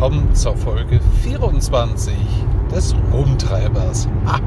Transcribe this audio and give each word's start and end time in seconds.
willkommen 0.00 0.34
zur 0.34 0.56
Folge 0.56 0.98
24 1.24 2.14
des 2.74 2.96
Rumtreibers. 3.12 4.08
Ah, 4.24 4.38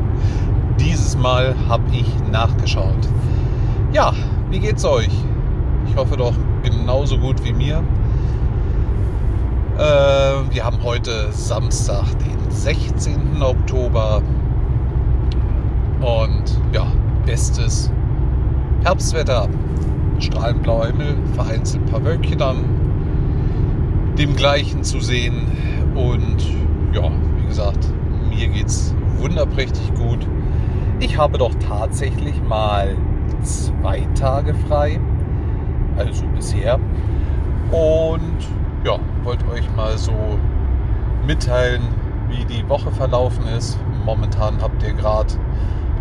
dieses 0.79 1.15
Mal 1.15 1.53
habe 1.69 1.83
ich 1.91 2.07
nachgeschaut. 2.31 3.07
Ja, 3.91 4.13
wie 4.49 4.57
geht's 4.57 4.83
euch? 4.83 5.11
Ich 5.87 5.95
hoffe 5.95 6.17
doch 6.17 6.33
genauso 6.63 7.19
gut 7.19 7.43
wie 7.43 7.53
mir. 7.53 7.83
Äh, 9.77 10.51
wir 10.51 10.65
haben 10.65 10.81
heute 10.81 11.31
Samstag, 11.31 12.07
den 12.17 12.49
16. 12.49 13.39
Oktober. 13.39 14.23
Und 16.01 16.57
ja, 16.73 16.87
bestes 17.27 17.91
Herbstwetter. 18.83 19.47
Strahlend 20.17 20.63
blauer 20.63 20.87
Himmel, 20.87 21.15
vereinzelt 21.35 21.83
ein 21.83 21.91
paar 21.91 22.03
Wölkchen 22.03 22.41
an 22.41 22.72
dem 24.17 24.35
Gleichen 24.35 24.83
zu 24.83 24.99
sehen. 24.99 25.47
Und 25.95 26.43
ja, 26.93 27.11
wie 27.37 27.47
gesagt, 27.47 27.87
mir 28.29 28.47
geht 28.47 28.67
es 28.67 28.93
wunderprächtig 29.17 29.93
gut. 29.95 30.27
Ich 30.99 31.17
habe 31.17 31.37
doch 31.37 31.53
tatsächlich 31.55 32.41
mal 32.43 32.95
zwei 33.41 34.07
Tage 34.15 34.53
frei, 34.67 34.99
also 35.97 36.25
bisher. 36.35 36.79
Und 37.71 38.37
ja, 38.83 38.99
wollte 39.23 39.47
euch 39.49 39.65
mal 39.75 39.97
so 39.97 40.13
mitteilen, 41.25 41.81
wie 42.29 42.45
die 42.45 42.67
Woche 42.69 42.91
verlaufen 42.91 43.45
ist. 43.47 43.79
Momentan 44.05 44.61
habt 44.61 44.83
ihr 44.83 44.93
gerade 44.93 45.33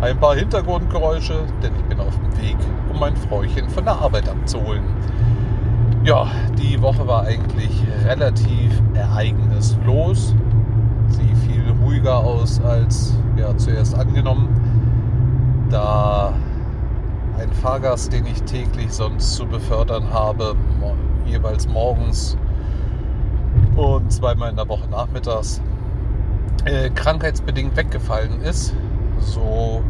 ein 0.01 0.19
paar 0.19 0.35
Hintergrundgeräusche, 0.35 1.45
denn 1.61 1.71
ich 1.75 1.83
bin 1.83 1.99
auf 1.99 2.17
dem 2.19 2.41
Weg, 2.41 2.57
um 2.91 2.99
mein 2.99 3.15
Fräuchen 3.15 3.69
von 3.69 3.85
der 3.85 3.93
Arbeit 3.93 4.27
abzuholen. 4.27 4.83
Ja, 6.03 6.27
die 6.61 6.81
Woche 6.81 7.07
war 7.07 7.23
eigentlich 7.23 7.81
relativ 8.03 8.81
ereignislos. 8.93 10.35
Sie 11.07 11.33
fiel 11.47 11.63
ruhiger 11.81 12.17
aus 12.17 12.59
als 12.61 13.17
ja, 13.37 13.55
zuerst 13.55 13.95
angenommen, 13.95 14.49
da 15.69 16.33
ein 17.39 17.49
Fahrgast, 17.53 18.11
den 18.11 18.25
ich 18.25 18.43
täglich 18.43 18.91
sonst 18.91 19.33
zu 19.33 19.45
befördern 19.45 20.11
habe, 20.11 20.55
jeweils 21.25 21.69
morgens 21.69 22.37
und 23.77 24.11
zweimal 24.11 24.49
in 24.49 24.57
der 24.57 24.67
Woche 24.67 24.89
nachmittags, 24.89 25.61
äh, 26.65 26.89
krankheitsbedingt 26.89 27.77
weggefallen 27.77 28.41
ist. 28.41 28.75
So 29.19 29.81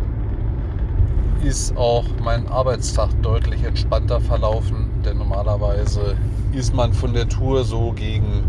ist 1.43 1.75
auch 1.77 2.05
mein 2.23 2.47
Arbeitstag 2.47 3.09
deutlich 3.21 3.63
entspannter 3.63 4.21
verlaufen, 4.21 4.89
denn 5.03 5.17
normalerweise 5.17 6.15
ist 6.53 6.73
man 6.73 6.93
von 6.93 7.13
der 7.13 7.27
Tour 7.27 7.65
so 7.65 7.91
gegen 7.91 8.43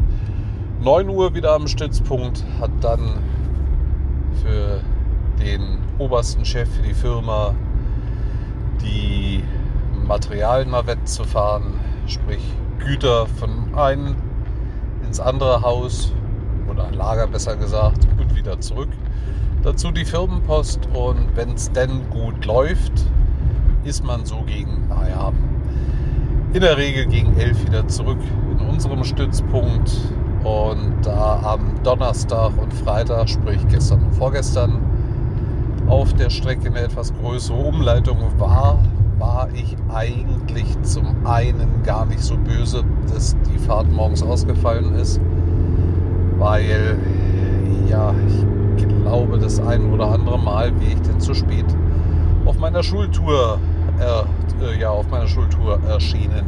9 0.81 1.09
Uhr 1.09 1.35
wieder 1.35 1.55
am 1.55 1.67
Stützpunkt, 1.67 2.45
hat 2.61 2.71
dann 2.81 3.19
für 4.43 4.81
den 5.43 5.79
obersten 5.99 6.45
Chef 6.45 6.69
für 6.69 6.83
die 6.83 6.95
Firma 6.95 7.55
die 8.83 9.43
Materialien 10.07 10.73
zu 11.05 11.25
fahren, 11.25 11.81
sprich 12.07 12.43
Güter 12.79 13.27
von 13.27 13.75
einem 13.75 14.15
ins 15.05 15.19
andere 15.19 15.63
Haus 15.63 16.13
oder 16.71 16.91
Lager 16.93 17.27
besser 17.27 17.57
gesagt 17.57 18.07
und 18.19 18.37
wieder 18.37 18.61
zurück. 18.61 18.91
Dazu 19.65 19.91
die 19.91 20.05
Firmenpost 20.05 20.91
und 20.93 21.35
wenn 21.37 21.55
es 21.55 21.73
denn 21.73 22.03
gut 22.11 22.45
läuft, 22.45 22.93
ist 23.85 24.05
man 24.05 24.27
so 24.27 24.43
gegen, 24.43 24.89
naja, 24.91 25.33
in 26.53 26.61
der 26.61 26.77
Regel 26.77 27.07
gegen 27.07 27.35
elf 27.39 27.65
wieder 27.65 27.89
zurück 27.89 28.19
in 28.51 28.67
unserem 28.67 29.03
Stützpunkt. 29.05 29.91
Und 30.45 30.97
da 31.01 31.41
am 31.43 31.83
Donnerstag 31.83 32.53
und 32.61 32.75
Freitag, 32.75 33.27
sprich 33.31 33.67
gestern 33.71 34.03
und 34.03 34.15
vorgestern, 34.15 34.83
auf 35.87 36.13
der 36.13 36.29
Strecke 36.29 36.67
eine 36.67 36.81
etwas 36.81 37.15
größere 37.15 37.57
Umleitung 37.57 38.19
war, 38.37 38.79
war 39.19 39.49
ich 39.55 39.77
eigentlich 39.89 40.67
zum 40.83 41.07
einen 41.25 41.83
gar 41.85 42.05
nicht 42.05 42.21
so 42.21 42.37
böse, 42.37 42.85
dass 43.11 43.35
die 43.51 43.59
Fahrt 43.59 43.91
morgens 43.91 44.23
ausgefallen 44.23 44.95
ist, 44.97 45.19
weil 46.39 46.99
ja, 47.89 48.15
ich 48.29 48.64
glaube, 49.05 49.39
das 49.39 49.61
ein 49.61 49.93
oder 49.93 50.07
andere 50.07 50.39
Mal 50.39 50.73
wie 50.81 50.95
ich 50.95 51.01
denn 51.03 51.21
zu 51.21 51.35
spät 51.35 51.67
auf 52.47 52.59
meiner 52.59 52.83
Schultour, 52.83 53.59
äh, 54.01 54.81
ja, 54.81 54.91
auf 54.91 55.09
meiner 55.11 55.29
Schultour 55.29 55.79
erschienen. 55.89 56.45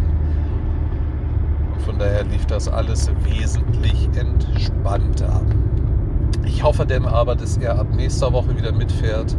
Und 1.75 1.83
von 1.83 1.99
daher 1.99 2.25
lief 2.25 2.47
das 2.47 2.69
alles 2.69 3.11
wesentlich 3.25 4.09
entspannter. 4.17 5.43
Ich 6.45 6.63
hoffe 6.63 6.87
denn 6.87 7.05
aber, 7.05 7.35
dass 7.35 7.59
er 7.59 7.79
ab 7.79 7.89
nächster 7.95 8.33
Woche 8.33 8.57
wieder 8.57 8.73
mitfährt, 8.73 9.37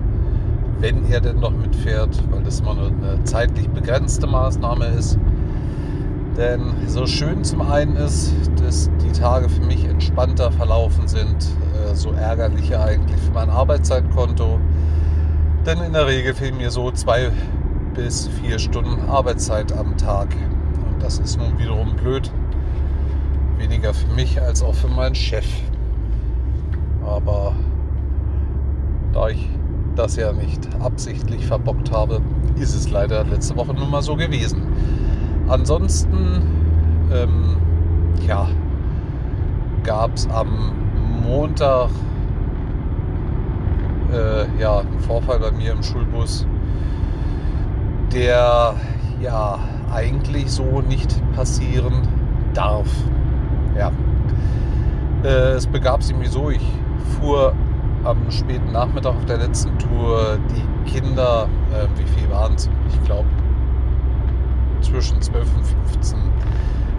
wenn 0.80 1.10
er 1.10 1.22
denn 1.22 1.40
noch 1.40 1.52
mitfährt, 1.52 2.24
weil 2.32 2.44
das 2.44 2.62
mal 2.62 2.78
eine 2.78 3.24
zeitlich 3.24 3.68
begrenzte 3.70 4.28
Maßnahme 4.28 4.86
ist. 4.88 5.18
Denn 6.38 6.62
so 6.86 7.08
schön 7.08 7.44
zum 7.44 7.62
einen 7.62 7.96
ist, 7.96 8.32
dass 8.64 8.92
die 9.04 9.12
Tage 9.12 9.50
für 9.50 9.66
mich 9.66 9.86
entspannter 9.86 10.52
verlaufen 10.52 11.08
sind, 11.08 11.48
so 11.96 12.12
ärgerlicher 12.12 12.84
eigentlich 12.84 13.20
für 13.22 13.32
mein 13.32 13.50
Arbeitszeitkonto. 13.50 14.60
Denn 15.66 15.80
in 15.82 15.94
der 15.94 16.08
Regel 16.08 16.34
fehlen 16.34 16.58
mir 16.58 16.72
so 16.72 16.92
zwei 16.92 17.32
bis 17.94 18.28
vier 18.28 18.60
Stunden 18.60 19.10
Arbeitszeit 19.10 19.72
am 19.74 19.98
Tag. 19.98 20.36
Und 20.90 21.02
das 21.02 21.20
ist 21.20 21.38
nun 21.38 21.58
wiederum 21.58 21.96
blöd. 21.96 22.32
Weniger 23.58 23.94
für 23.94 24.14
mich 24.14 24.42
als 24.42 24.64
auch 24.64 24.76
für 24.76 24.88
meinen 24.88 25.16
Chef. 25.16 25.46
Aber 27.06 27.54
da 29.14 29.30
ich 29.30 29.50
das 29.96 30.16
ja 30.16 30.32
nicht 30.32 30.68
absichtlich 30.80 31.46
verbockt 31.46 31.92
habe, 31.92 32.22
ist 32.60 32.76
es 32.76 32.90
leider 32.90 33.24
letzte 33.24 33.56
Woche 33.56 33.74
nun 33.74 33.90
mal 33.90 34.02
so 34.02 34.16
gewesen. 34.16 34.62
Ansonsten, 35.48 36.44
ähm, 37.12 37.58
ja, 38.28 38.48
gab 39.84 40.14
es 40.16 40.30
am 40.30 40.77
Montag 41.28 41.90
äh, 44.14 44.62
ja, 44.62 44.80
einen 44.80 45.00
Vorfall 45.02 45.40
bei 45.40 45.52
mir 45.52 45.74
im 45.74 45.84
Schulbus, 45.84 46.48
der 48.14 48.74
ja 49.20 49.60
eigentlich 49.94 50.50
so 50.50 50.82
nicht 50.82 51.22
passieren 51.34 52.08
darf. 52.54 52.88
Ja. 53.78 53.92
Äh, 55.24 55.56
es 55.56 55.68
begab 55.68 56.02
sich 56.02 56.16
mir 56.16 56.30
so, 56.30 56.50
ich 56.50 56.66
fuhr 57.20 57.54
am 58.06 58.32
späten 58.32 58.72
Nachmittag 58.72 59.16
auf 59.16 59.26
der 59.26 59.38
letzten 59.38 59.78
Tour 59.80 60.38
die 60.50 60.90
Kinder, 60.90 61.50
äh, 61.74 61.88
wie 62.00 62.08
viel 62.20 62.30
waren 62.32 62.54
es? 62.54 62.70
Ich 62.90 63.04
glaube 63.04 63.28
zwischen 64.82 65.22
12 65.22 65.46
und 65.58 65.66
15. 65.92 66.18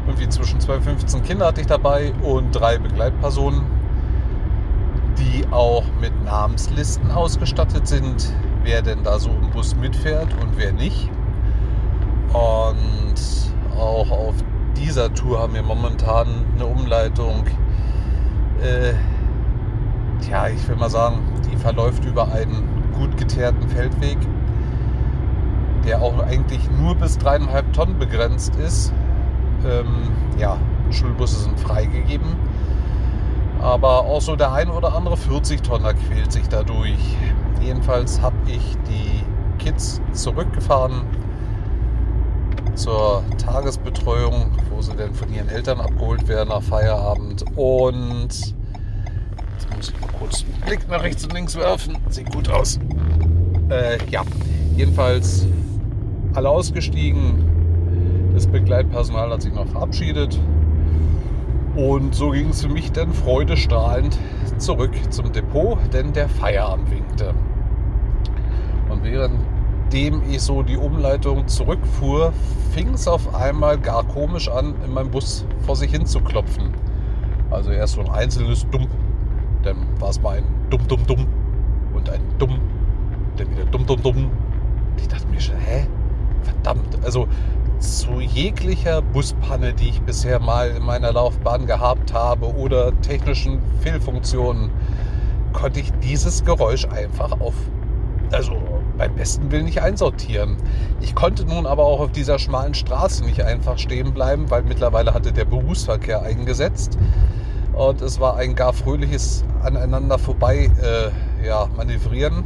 Irgendwie 0.07 0.29
zwischen 0.29 0.61
12 0.61 0.79
und 0.79 0.99
15 1.01 1.23
Kinder 1.23 1.47
hatte 1.47 1.63
ich 1.63 1.67
dabei 1.67 2.13
und 2.23 2.53
drei 2.53 2.77
Begleitpersonen, 2.79 3.63
die 5.19 5.47
auch 5.51 5.85
mit 6.01 6.13
Namenslisten 6.25 7.11
ausgestattet 7.11 7.87
sind, 7.87 8.33
wer 8.63 8.83
denn 8.83 9.03
da 9.03 9.19
so 9.19 9.31
im 9.31 9.51
Bus 9.51 9.75
mitfährt 9.77 10.29
und 10.41 10.57
wer 10.57 10.73
nicht. 10.73 11.11
Und 12.29 13.77
auch 13.77 14.11
auf 14.11 14.35
dieser 14.77 15.13
Tour 15.15 15.41
haben 15.41 15.55
wir 15.55 15.63
momentan 15.63 16.45
eine 16.55 16.67
Umleitung. 16.67 17.45
Äh, 18.63 18.95
ja, 20.31 20.49
ich 20.49 20.67
will 20.69 20.77
mal 20.77 20.91
sagen, 20.91 21.21
die 21.51 21.57
verläuft 21.57 22.05
über 22.05 22.31
einen 22.33 22.69
gut 22.93 23.17
geteerten 23.17 23.69
Feldweg 23.69 24.19
der 25.89 26.03
auch 26.03 26.19
eigentlich 26.21 26.61
nur 26.71 26.95
bis 26.95 27.19
dreieinhalb 27.19 27.73
Tonnen 27.73 27.99
begrenzt 27.99 28.57
ist. 28.57 28.93
Ähm, 29.65 30.11
ja, 30.39 30.59
Schulbusse 30.91 31.41
sind 31.41 31.59
freigegeben. 31.59 32.37
Aber 33.61 34.05
auch 34.05 34.21
so 34.21 34.37
der 34.37 34.53
ein 34.53 34.71
oder 34.71 34.95
andere 34.95 35.17
40-Tonner 35.17 35.95
quält 35.95 36.33
sich 36.33 36.49
dadurch. 36.49 37.17
Jedenfalls 37.61 38.21
habe 38.21 38.37
ich 38.47 38.77
die 38.89 39.25
Kids 39.59 40.01
zurückgefahren 40.13 41.03
zur 42.75 43.25
Tagesbetreuung, 43.39 44.53
wo 44.71 44.81
sie 44.81 44.95
denn 44.95 45.13
von 45.13 45.33
ihren 45.33 45.49
Eltern 45.49 45.81
abgeholt 45.81 46.29
werden 46.29 46.51
nach 46.51 46.63
Feierabend. 46.63 47.45
Und 47.57 48.29
jetzt 48.29 49.77
muss 49.77 49.89
ich 49.91 50.01
mal 50.01 50.11
kurz 50.19 50.45
einen 50.45 50.61
Blick 50.65 50.89
nach 50.89 51.03
rechts 51.03 51.25
und 51.25 51.33
links 51.33 51.57
werfen. 51.57 51.99
Sieht 52.09 52.33
gut 52.33 52.49
aus. 52.49 52.79
Äh, 53.71 53.99
ja, 54.11 54.23
jedenfalls 54.77 55.47
alle 56.35 56.49
ausgestiegen. 56.49 58.31
Das 58.33 58.47
Begleitpersonal 58.47 59.31
hat 59.31 59.43
sich 59.43 59.53
noch 59.53 59.67
verabschiedet. 59.67 60.39
Und 61.79 62.13
so 62.13 62.31
ging 62.31 62.49
es 62.49 62.63
für 62.63 62.69
mich 62.69 62.91
dann 62.91 63.13
freudestrahlend 63.13 64.19
zurück 64.57 64.91
zum 65.11 65.33
Depot, 65.33 65.79
denn 65.93 66.13
der 66.13 66.29
Feierabend 66.29 66.91
winkte. 66.91 67.33
Und 68.89 69.05
währenddem 69.05 70.23
ich 70.29 70.43
so 70.43 70.65
die 70.65 70.77
Umleitung 70.77 71.47
zurückfuhr, 71.47 72.33
fing 72.73 72.95
es 72.95 73.07
auf 73.07 73.33
einmal 73.33 73.79
gar 73.79 74.03
komisch 74.03 74.49
an, 74.49 74.75
in 74.85 74.93
meinem 74.93 75.13
Bus 75.13 75.47
vor 75.61 75.77
sich 75.77 75.93
hin 75.93 76.05
zu 76.05 76.19
klopfen. 76.19 76.75
Also 77.49 77.71
erst 77.71 77.95
so 77.95 78.01
ein 78.01 78.11
einzelnes 78.11 78.69
Dumm, 78.71 78.89
dann 79.63 79.77
war 80.01 80.11
es 80.11 80.21
mal 80.21 80.39
ein 80.39 80.45
Dumm, 80.71 80.89
Dumm, 80.89 81.07
Dumm 81.07 81.27
und 81.95 82.11
ein 82.11 82.23
Dumm, 82.39 82.59
dann 83.37 83.53
wieder 83.53 83.67
Dumm, 83.67 83.87
Dumm, 83.87 84.03
Dumm. 84.03 84.17
Und 84.17 85.01
ich 85.01 85.07
dachte 85.07 85.29
mir 85.29 85.41
schon, 85.41 85.55
hä? 85.59 85.87
Verdammt. 86.43 86.99
Also 87.05 87.29
zu 87.79 88.21
jeglicher 88.21 89.03
Buspanne, 89.03 89.73
die 89.73 89.89
ich 89.91 90.03
bisher 90.03 90.41
mal 90.41 90.71
in 90.71 90.85
meiner 90.85 91.13
Laufbahn 91.13 91.67
gehabt 91.67 92.13
habe 92.13 92.55
oder 92.57 92.93
technischen 93.03 93.61
Fehlfunktionen, 93.81 94.71
konnte 95.53 95.81
ich 95.81 95.93
dieses 96.03 96.45
Geräusch 96.45 96.87
einfach 96.87 97.41
auf, 97.41 97.55
also 98.33 98.57
beim 98.97 99.15
besten 99.15 99.51
Willen 99.51 99.65
nicht 99.65 99.81
einsortieren. 99.81 100.57
Ich 101.01 101.15
konnte 101.15 101.45
nun 101.45 101.67
aber 101.67 101.85
auch 101.85 102.01
auf 102.01 102.13
dieser 102.13 102.39
schmalen 102.39 102.75
Straße 102.75 103.25
nicht 103.25 103.43
einfach 103.43 103.79
stehen 103.79 104.13
bleiben, 104.13 104.51
weil 104.51 104.63
mittlerweile 104.63 105.15
hatte 105.15 105.33
der 105.33 105.45
Berufsverkehr 105.45 106.23
eingesetzt 106.23 106.99
und 107.73 108.03
es 108.03 108.19
war 108.19 108.37
ein 108.37 108.57
gar 108.57 108.73
fröhliches 108.73 109.45
aneinander 109.63 110.19
vorbei 110.19 110.71
äh, 110.83 111.47
ja, 111.47 111.69
manövrieren. 111.77 112.45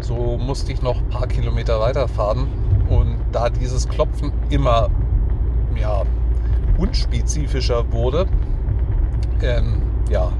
So 0.00 0.36
musste 0.38 0.72
ich 0.72 0.82
noch 0.82 0.98
ein 0.98 1.08
paar 1.10 1.26
Kilometer 1.26 1.78
weiterfahren 1.78 2.48
da 3.32 3.50
dieses 3.50 3.88
Klopfen 3.88 4.32
immer 4.50 4.90
ja, 5.80 6.02
unspezifischer 6.78 7.90
wurde, 7.92 8.26
ähm, 9.42 9.82
ja, 10.10 10.32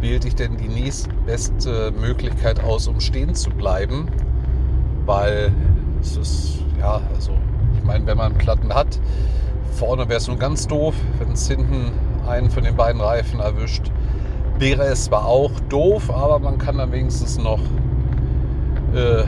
wählte 0.00 0.28
ich 0.28 0.34
denn 0.34 0.56
die 0.56 0.68
nächstbeste 0.68 1.92
Möglichkeit 1.92 2.62
aus, 2.62 2.88
um 2.88 3.00
stehen 3.00 3.34
zu 3.34 3.50
bleiben. 3.50 4.08
Weil 5.06 5.52
es 6.00 6.16
ist, 6.16 6.58
ja, 6.78 7.00
also 7.14 7.32
ich 7.76 7.84
meine, 7.84 8.06
wenn 8.06 8.16
man 8.16 8.34
Platten 8.34 8.74
hat, 8.74 8.98
vorne 9.72 10.08
wäre 10.08 10.18
es 10.18 10.28
nur 10.28 10.38
ganz 10.38 10.66
doof, 10.66 10.94
wenn 11.18 11.32
es 11.32 11.48
hinten 11.48 11.92
einen 12.26 12.50
von 12.50 12.64
den 12.64 12.76
beiden 12.76 13.00
Reifen 13.00 13.40
erwischt. 13.40 13.90
Wäre 14.58 14.84
es 14.84 15.04
zwar 15.04 15.26
auch 15.26 15.52
doof, 15.68 16.10
aber 16.10 16.38
man 16.38 16.58
kann 16.58 16.78
dann 16.78 16.92
wenigstens 16.92 17.38
noch 17.38 17.60
äh, 18.94 19.24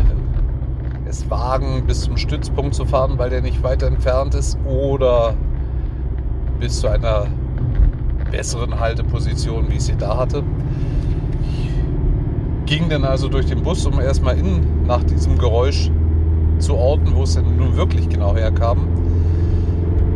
es 1.12 1.30
wagen, 1.30 1.84
bis 1.86 2.02
zum 2.02 2.16
Stützpunkt 2.16 2.74
zu 2.74 2.84
fahren, 2.86 3.18
weil 3.18 3.30
der 3.30 3.42
nicht 3.42 3.62
weiter 3.62 3.86
entfernt 3.86 4.34
ist, 4.34 4.58
oder 4.64 5.34
bis 6.58 6.80
zu 6.80 6.88
einer 6.88 7.26
besseren 8.30 8.80
Halteposition, 8.80 9.66
wie 9.68 9.76
ich 9.76 9.84
sie 9.84 9.96
da 9.96 10.16
hatte. 10.16 10.42
Ich 12.64 12.78
ging 12.78 12.88
dann 12.88 13.04
also 13.04 13.28
durch 13.28 13.46
den 13.46 13.62
Bus, 13.62 13.84
um 13.84 14.00
erstmal 14.00 14.38
innen 14.38 14.86
nach 14.86 15.04
diesem 15.04 15.36
Geräusch 15.36 15.90
zu 16.58 16.74
orten, 16.74 17.14
wo 17.14 17.24
es 17.24 17.34
denn 17.34 17.56
nun 17.56 17.76
wirklich 17.76 18.08
genau 18.08 18.34
herkam. 18.34 18.88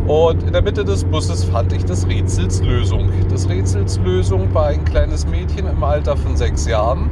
Und 0.07 0.45
in 0.45 0.53
der 0.53 0.63
Mitte 0.63 0.85
des 0.85 1.05
Busses 1.05 1.45
fand 1.45 1.73
ich 1.73 1.85
des 1.85 2.07
Rätsels 2.09 2.63
Lösung. 2.63 3.11
Das 3.29 3.49
Rätsels 3.49 3.99
Lösung 3.99 4.55
war 4.55 4.69
ein 4.69 4.85
kleines 4.85 5.27
Mädchen 5.27 5.67
im 5.67 5.83
Alter 5.83 6.17
von 6.17 6.37
sechs 6.37 6.65
Jahren, 6.67 7.11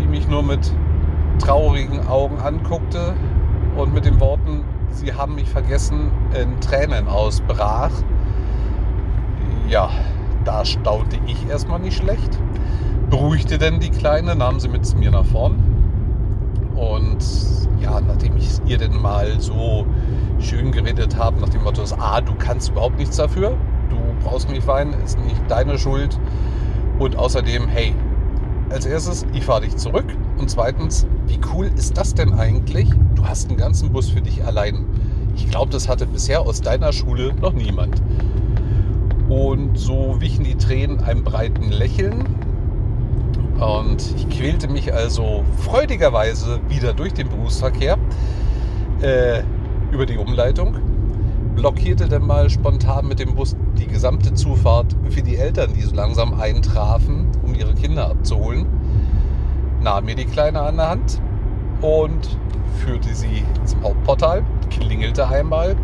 die 0.00 0.06
mich 0.06 0.26
nur 0.26 0.42
mit 0.42 0.72
traurigen 1.38 2.06
Augen 2.06 2.38
anguckte 2.38 3.14
und 3.76 3.92
mit 3.94 4.04
den 4.04 4.20
Worten, 4.20 4.64
Sie 4.90 5.12
haben 5.12 5.34
mich 5.34 5.48
vergessen, 5.48 6.10
in 6.34 6.58
Tränen 6.60 7.06
ausbrach 7.08 7.90
ja, 9.68 9.90
da 10.44 10.64
staunte 10.64 11.18
ich 11.26 11.48
erstmal 11.48 11.80
nicht 11.80 11.96
schlecht. 11.96 12.38
Beruhigte 13.10 13.58
denn 13.58 13.80
die 13.80 13.90
Kleine, 13.90 14.34
nahm 14.36 14.60
sie 14.60 14.68
mit 14.68 14.94
mir 14.96 15.10
nach 15.10 15.24
vorn. 15.24 15.56
Und 16.74 17.24
ja, 17.80 18.00
nachdem 18.00 18.36
ich 18.36 18.60
ihr 18.66 18.78
denn 18.78 19.00
mal 19.00 19.40
so 19.40 19.86
schön 20.38 20.72
geredet 20.72 21.16
habe, 21.16 21.40
nach 21.40 21.48
dem 21.48 21.62
Motto, 21.64 21.82
ah, 21.98 22.20
du 22.20 22.34
kannst 22.34 22.70
überhaupt 22.70 22.98
nichts 22.98 23.16
dafür, 23.16 23.56
du 23.90 23.96
brauchst 24.22 24.50
nicht 24.50 24.66
weinen, 24.66 24.94
ist 25.04 25.18
nicht 25.20 25.40
deine 25.48 25.78
Schuld. 25.78 26.18
Und 26.98 27.16
außerdem, 27.16 27.68
hey, 27.68 27.94
als 28.70 28.86
erstes, 28.86 29.26
ich 29.32 29.44
fahre 29.44 29.62
dich 29.62 29.76
zurück. 29.76 30.06
Und 30.38 30.50
zweitens, 30.50 31.06
wie 31.26 31.38
cool 31.52 31.70
ist 31.76 31.96
das 31.96 32.14
denn 32.14 32.34
eigentlich? 32.34 32.90
Du 33.14 33.26
hast 33.26 33.48
einen 33.48 33.58
ganzen 33.58 33.90
Bus 33.92 34.10
für 34.10 34.20
dich 34.20 34.44
allein. 34.44 34.84
Ich 35.34 35.48
glaube, 35.48 35.70
das 35.70 35.88
hatte 35.88 36.06
bisher 36.06 36.40
aus 36.40 36.60
deiner 36.60 36.92
Schule 36.92 37.34
noch 37.34 37.52
niemand. 37.52 38.02
Und 39.28 39.78
so 39.78 40.20
wichen 40.20 40.44
die 40.44 40.56
Tränen 40.56 41.00
einem 41.02 41.24
breiten 41.24 41.70
Lächeln. 41.70 42.24
Und 43.58 44.14
ich 44.16 44.28
quälte 44.28 44.68
mich 44.68 44.92
also 44.92 45.44
freudigerweise 45.58 46.60
wieder 46.68 46.92
durch 46.92 47.14
den 47.14 47.28
Berufsverkehr 47.28 47.96
äh, 49.00 49.42
über 49.90 50.06
die 50.06 50.18
Umleitung. 50.18 50.76
Blockierte 51.54 52.06
dann 52.06 52.26
mal 52.26 52.50
spontan 52.50 53.08
mit 53.08 53.18
dem 53.18 53.34
Bus 53.34 53.56
die 53.78 53.86
gesamte 53.86 54.34
Zufahrt 54.34 54.94
für 55.08 55.22
die 55.22 55.36
Eltern, 55.36 55.72
die 55.74 55.80
so 55.80 55.94
langsam 55.94 56.38
eintrafen, 56.38 57.28
ihre 57.56 57.74
Kinder 57.74 58.10
abzuholen. 58.10 58.66
Nahm 59.80 60.04
mir 60.04 60.14
die 60.14 60.24
Kleine 60.24 60.60
an 60.60 60.76
der 60.76 60.90
Hand 60.90 61.20
und 61.80 62.38
führte 62.78 63.14
sie 63.14 63.44
zum 63.64 63.82
Hauptportal, 63.82 64.44
klingelte 64.70 65.26
einmal 65.28 65.76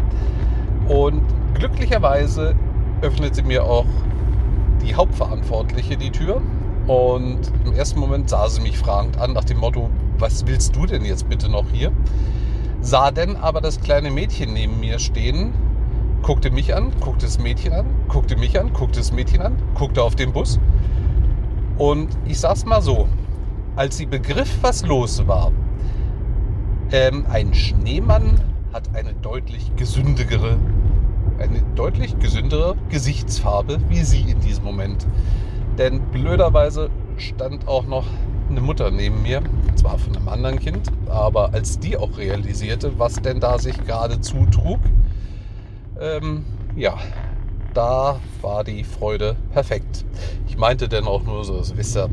und 0.89 1.23
glücklicherweise 1.55 2.55
öffnete 3.01 3.43
mir 3.43 3.65
auch 3.65 3.87
die 4.83 4.95
Hauptverantwortliche 4.95 5.97
die 5.97 6.11
Tür 6.11 6.41
und 6.87 7.39
im 7.65 7.73
ersten 7.73 8.01
Moment 8.01 8.29
sah 8.29 8.49
sie 8.49 8.61
mich 8.61 8.79
fragend 8.79 9.19
an 9.19 9.33
nach 9.33 9.45
dem 9.45 9.59
Motto, 9.59 9.91
was 10.19 10.47
willst 10.47 10.75
du 10.75 10.87
denn 10.87 11.05
jetzt 11.05 11.29
bitte 11.29 11.49
noch 11.49 11.67
hier? 11.73 11.93
Sah 12.81 13.11
denn 13.11 13.37
aber 13.37 13.61
das 13.61 13.81
kleine 13.81 14.11
Mädchen 14.11 14.53
neben 14.53 14.81
mir 14.81 14.99
stehen, 14.99 15.53
guckte 16.23 16.51
mich 16.51 16.75
an, 16.75 16.93
guckte 17.01 17.27
das 17.27 17.39
Mädchen 17.39 17.73
an, 17.73 17.87
guckte 18.09 18.37
mich 18.37 18.59
an, 18.59 18.73
guckte 18.73 18.99
das 18.99 19.13
Mädchen 19.13 19.41
an, 19.41 19.57
guckte 19.75 20.03
auf 20.03 20.17
den 20.17 20.33
Bus. 20.33 20.59
Und 21.83 22.17
ich 22.27 22.39
sag's 22.39 22.65
mal 22.65 22.81
so, 22.81 23.09
als 23.75 23.97
sie 23.97 24.07
begriff, 24.07 24.59
was 24.61 24.87
los 24.87 25.27
war, 25.27 25.51
ähm, 26.93 27.27
ein 27.29 27.53
Schneemann 27.53 28.41
hat 28.73 28.95
eine 28.95 29.15
deutlich 29.15 29.75
gesündigere 29.75 30.59
eine 31.41 31.61
deutlich 31.75 32.17
gesündere 32.21 32.77
Gesichtsfarbe 32.89 33.81
wie 33.89 34.05
sie 34.05 34.21
in 34.31 34.39
diesem 34.39 34.63
Moment. 34.63 35.09
Denn 35.77 36.01
blöderweise 36.13 36.89
stand 37.17 37.67
auch 37.67 37.85
noch 37.89 38.07
eine 38.49 38.61
Mutter 38.61 38.93
neben 38.93 39.21
mir, 39.23 39.43
zwar 39.75 39.99
von 39.99 40.15
einem 40.15 40.29
anderen 40.29 40.61
Kind, 40.61 40.89
aber 41.09 41.53
als 41.53 41.81
die 41.81 41.97
auch 41.97 42.17
realisierte, 42.17 42.97
was 43.01 43.15
denn 43.17 43.41
da 43.41 43.59
sich 43.59 43.77
gerade 43.85 44.21
zutrug, 44.21 44.79
ähm, 46.01 46.45
ja, 46.77 46.97
da 47.75 48.21
war 48.41 48.65
die 48.65 48.85
Freude 48.85 49.37
perfekt. 49.53 50.05
Ich 50.47 50.57
meinte 50.57 50.89
dann 50.89 51.05
auch 51.05 51.23
nur 51.25 51.45
so, 51.45 51.57
also, 51.57 51.77
wisst 51.77 51.97
ihr, 51.97 52.09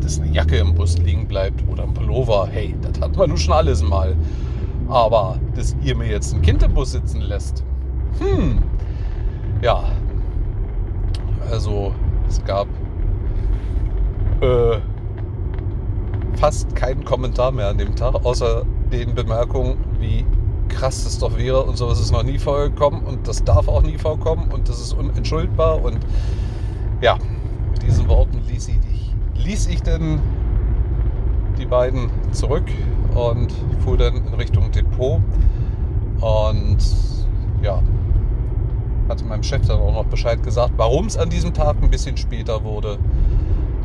dass 0.00 0.20
eine 0.20 0.30
Jacke 0.30 0.56
im 0.56 0.74
Bus 0.74 0.98
liegen 0.98 1.26
bleibt 1.26 1.62
oder 1.70 1.84
ein 1.84 1.94
Pullover, 1.94 2.48
hey, 2.50 2.74
das 2.82 3.00
hat 3.00 3.16
man 3.16 3.30
nun 3.30 3.38
schon 3.38 3.54
alles 3.54 3.82
mal. 3.82 4.16
Aber 4.88 5.38
dass 5.54 5.76
ihr 5.82 5.96
mir 5.96 6.08
jetzt 6.08 6.34
ein 6.34 6.42
Kind 6.42 6.62
im 6.62 6.74
Bus 6.74 6.92
sitzen 6.92 7.20
lässt, 7.20 7.64
hm, 8.18 8.58
ja, 9.62 9.84
also 11.50 11.92
es 12.28 12.44
gab 12.44 12.66
äh, 14.40 14.78
fast 16.36 16.74
keinen 16.76 17.04
Kommentar 17.04 17.52
mehr 17.52 17.68
an 17.68 17.78
dem 17.78 17.94
Tag, 17.96 18.14
außer 18.24 18.64
den 18.92 19.14
Bemerkungen, 19.14 19.76
wie 19.98 20.24
krass 20.68 21.04
das 21.04 21.18
doch 21.18 21.36
wäre 21.36 21.62
und 21.62 21.76
sowas 21.76 22.00
ist 22.00 22.12
noch 22.12 22.22
nie 22.22 22.38
vorgekommen 22.38 23.02
und 23.02 23.26
das 23.28 23.44
darf 23.44 23.68
auch 23.68 23.82
nie 23.82 23.98
vorkommen 23.98 24.50
und 24.52 24.68
das 24.68 24.80
ist 24.80 24.92
unentschuldbar 24.92 25.82
und 25.82 25.98
ja, 27.00 27.18
mit 27.72 27.82
diesen 27.82 28.08
Worten 28.08 28.40
ließ 28.48 28.68
ich, 28.68 29.44
ließ 29.44 29.66
ich 29.68 29.82
dann 29.82 30.20
die 31.58 31.66
beiden 31.66 32.10
zurück 32.32 32.64
und 33.14 33.52
fuhr 33.84 33.96
dann 33.96 34.16
in 34.26 34.34
Richtung 34.34 34.70
Depot 34.72 35.20
und 36.20 36.78
ja, 37.62 37.82
hatte 39.08 39.24
meinem 39.24 39.42
Chef 39.42 39.66
dann 39.66 39.80
auch 39.80 39.92
noch 39.92 40.06
Bescheid 40.06 40.42
gesagt, 40.42 40.74
warum 40.76 41.06
es 41.06 41.16
an 41.16 41.30
diesem 41.30 41.52
Tag 41.52 41.76
ein 41.82 41.90
bisschen 41.90 42.16
später 42.16 42.64
wurde. 42.64 42.98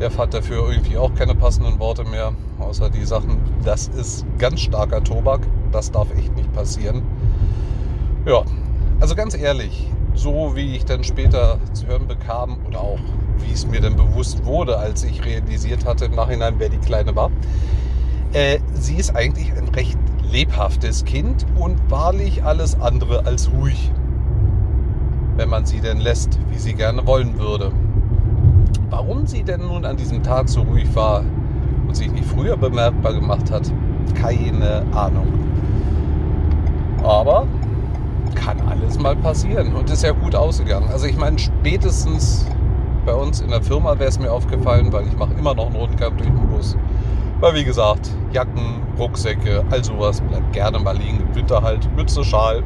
Der 0.00 0.10
fand 0.10 0.32
dafür 0.32 0.70
irgendwie 0.70 0.96
auch 0.96 1.14
keine 1.14 1.34
passenden 1.34 1.78
Worte 1.78 2.04
mehr, 2.04 2.32
außer 2.58 2.88
die 2.88 3.04
Sachen, 3.04 3.38
das 3.64 3.88
ist 3.88 4.24
ganz 4.38 4.60
starker 4.60 5.04
Tobak, 5.04 5.40
das 5.70 5.90
darf 5.90 6.08
echt 6.16 6.34
nicht 6.36 6.52
passieren. 6.52 7.02
Ja, 8.26 8.42
also 9.00 9.14
ganz 9.14 9.34
ehrlich, 9.34 9.88
so 10.14 10.54
wie 10.54 10.76
ich 10.76 10.84
dann 10.84 11.04
später 11.04 11.58
zu 11.72 11.86
hören 11.86 12.06
bekam 12.06 12.58
oder 12.66 12.80
auch 12.80 12.98
wie 13.38 13.52
es 13.52 13.66
mir 13.66 13.80
dann 13.80 13.96
bewusst 13.96 14.44
wurde, 14.44 14.78
als 14.78 15.04
ich 15.04 15.24
realisiert 15.24 15.86
hatte 15.86 16.06
im 16.06 16.14
Nachhinein, 16.14 16.54
wer 16.58 16.68
die 16.68 16.78
Kleine 16.78 17.16
war, 17.16 17.30
äh, 18.32 18.58
sie 18.74 18.96
ist 18.96 19.16
eigentlich 19.16 19.52
ein 19.52 19.68
recht 19.68 19.98
lebhaftes 20.30 21.04
Kind 21.04 21.46
und 21.58 21.78
wahrlich 21.90 22.44
alles 22.44 22.78
andere 22.80 23.24
als 23.24 23.50
ruhig 23.50 23.90
wenn 25.40 25.48
man 25.48 25.64
sie 25.64 25.80
denn 25.80 26.00
lässt, 26.00 26.38
wie 26.50 26.58
sie 26.58 26.74
gerne 26.74 27.06
wollen 27.06 27.38
würde. 27.38 27.72
Warum 28.90 29.26
sie 29.26 29.42
denn 29.42 29.60
nun 29.60 29.86
an 29.86 29.96
diesem 29.96 30.22
Tag 30.22 30.50
so 30.50 30.60
ruhig 30.60 30.94
war 30.94 31.24
und 31.88 31.96
sich 31.96 32.12
nicht 32.12 32.26
früher 32.26 32.58
bemerkbar 32.58 33.14
gemacht 33.14 33.50
hat, 33.50 33.72
keine 34.14 34.84
Ahnung. 34.92 35.28
Aber 37.02 37.46
kann 38.34 38.60
alles 38.68 38.98
mal 38.98 39.16
passieren 39.16 39.74
und 39.74 39.90
ist 39.90 40.02
ja 40.02 40.12
gut 40.12 40.34
ausgegangen. 40.34 40.88
Also 40.90 41.06
ich 41.06 41.16
meine, 41.16 41.38
spätestens 41.38 42.46
bei 43.04 43.14
uns 43.14 43.40
in 43.40 43.48
der 43.48 43.62
Firma 43.62 43.98
wäre 43.98 44.08
es 44.08 44.18
mir 44.18 44.32
aufgefallen, 44.32 44.92
weil 44.92 45.06
ich 45.06 45.16
mache 45.16 45.32
immer 45.34 45.54
noch 45.54 45.66
einen 45.66 45.76
Rundgang 45.76 46.16
durch 46.16 46.28
den 46.28 46.48
Bus. 46.48 46.76
Weil 47.40 47.54
wie 47.54 47.64
gesagt, 47.64 48.10
Jacken, 48.32 48.82
Rucksäcke, 48.98 49.64
all 49.70 49.82
sowas 49.82 50.20
bleibt 50.20 50.52
gerne 50.52 50.78
mal 50.78 50.96
liegen. 50.96 51.20
Im 51.20 51.34
Winter 51.34 51.62
halt 51.62 51.88
Mütze, 51.96 52.22
Schal 52.22 52.62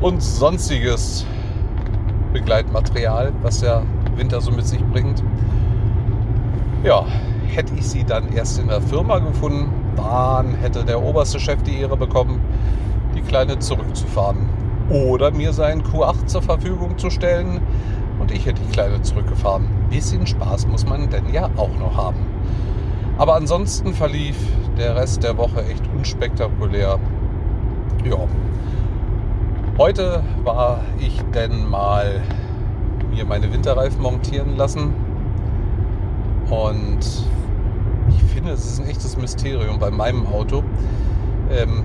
und 0.00 0.22
sonstiges 0.22 1.26
Begleitmaterial, 2.32 3.32
was 3.42 3.60
der 3.60 3.82
Winter 4.16 4.40
so 4.40 4.52
mit 4.52 4.66
sich 4.66 4.82
bringt. 4.84 5.22
Ja, 6.84 7.04
hätte 7.48 7.74
ich 7.74 7.88
sie 7.88 8.04
dann 8.04 8.32
erst 8.32 8.58
in 8.58 8.68
der 8.68 8.80
Firma 8.80 9.18
gefunden, 9.18 9.68
dann 9.96 10.54
hätte 10.54 10.84
der 10.84 11.02
oberste 11.02 11.40
Chef 11.40 11.62
die 11.62 11.80
Ehre 11.80 11.96
bekommen, 11.96 12.40
die 13.14 13.22
Kleine 13.22 13.58
zurückzufahren. 13.58 14.48
Oder 14.88 15.30
mir 15.30 15.52
seinen 15.52 15.82
Q8 15.82 16.26
zur 16.26 16.42
Verfügung 16.42 16.98
zu 16.98 17.10
stellen 17.10 17.60
und 18.18 18.30
ich 18.32 18.46
hätte 18.46 18.60
die 18.62 18.72
Kleine 18.72 19.00
zurückgefahren. 19.02 19.68
Bisschen 19.88 20.26
Spaß 20.26 20.66
muss 20.66 20.86
man 20.86 21.08
denn 21.10 21.32
ja 21.32 21.48
auch 21.56 21.76
noch 21.78 21.96
haben. 21.96 22.26
Aber 23.18 23.34
ansonsten 23.34 23.92
verlief 23.92 24.36
der 24.78 24.96
Rest 24.96 25.22
der 25.22 25.36
Woche 25.36 25.64
echt 25.70 25.82
unspektakulär. 25.96 26.98
Ja. 28.04 28.16
Heute 29.78 30.22
war 30.42 30.80
ich 30.98 31.20
denn 31.34 31.68
mal 31.68 32.22
mir 33.10 33.24
meine 33.24 33.52
Winterreifen 33.52 34.02
montieren 34.02 34.56
lassen. 34.56 34.94
Und 36.48 36.98
finde, 38.40 38.54
es 38.54 38.64
ist 38.64 38.80
ein 38.80 38.88
echtes 38.88 39.16
Mysterium 39.16 39.78
bei 39.78 39.90
meinem 39.90 40.26
Auto. 40.26 40.62
Ähm, 41.50 41.82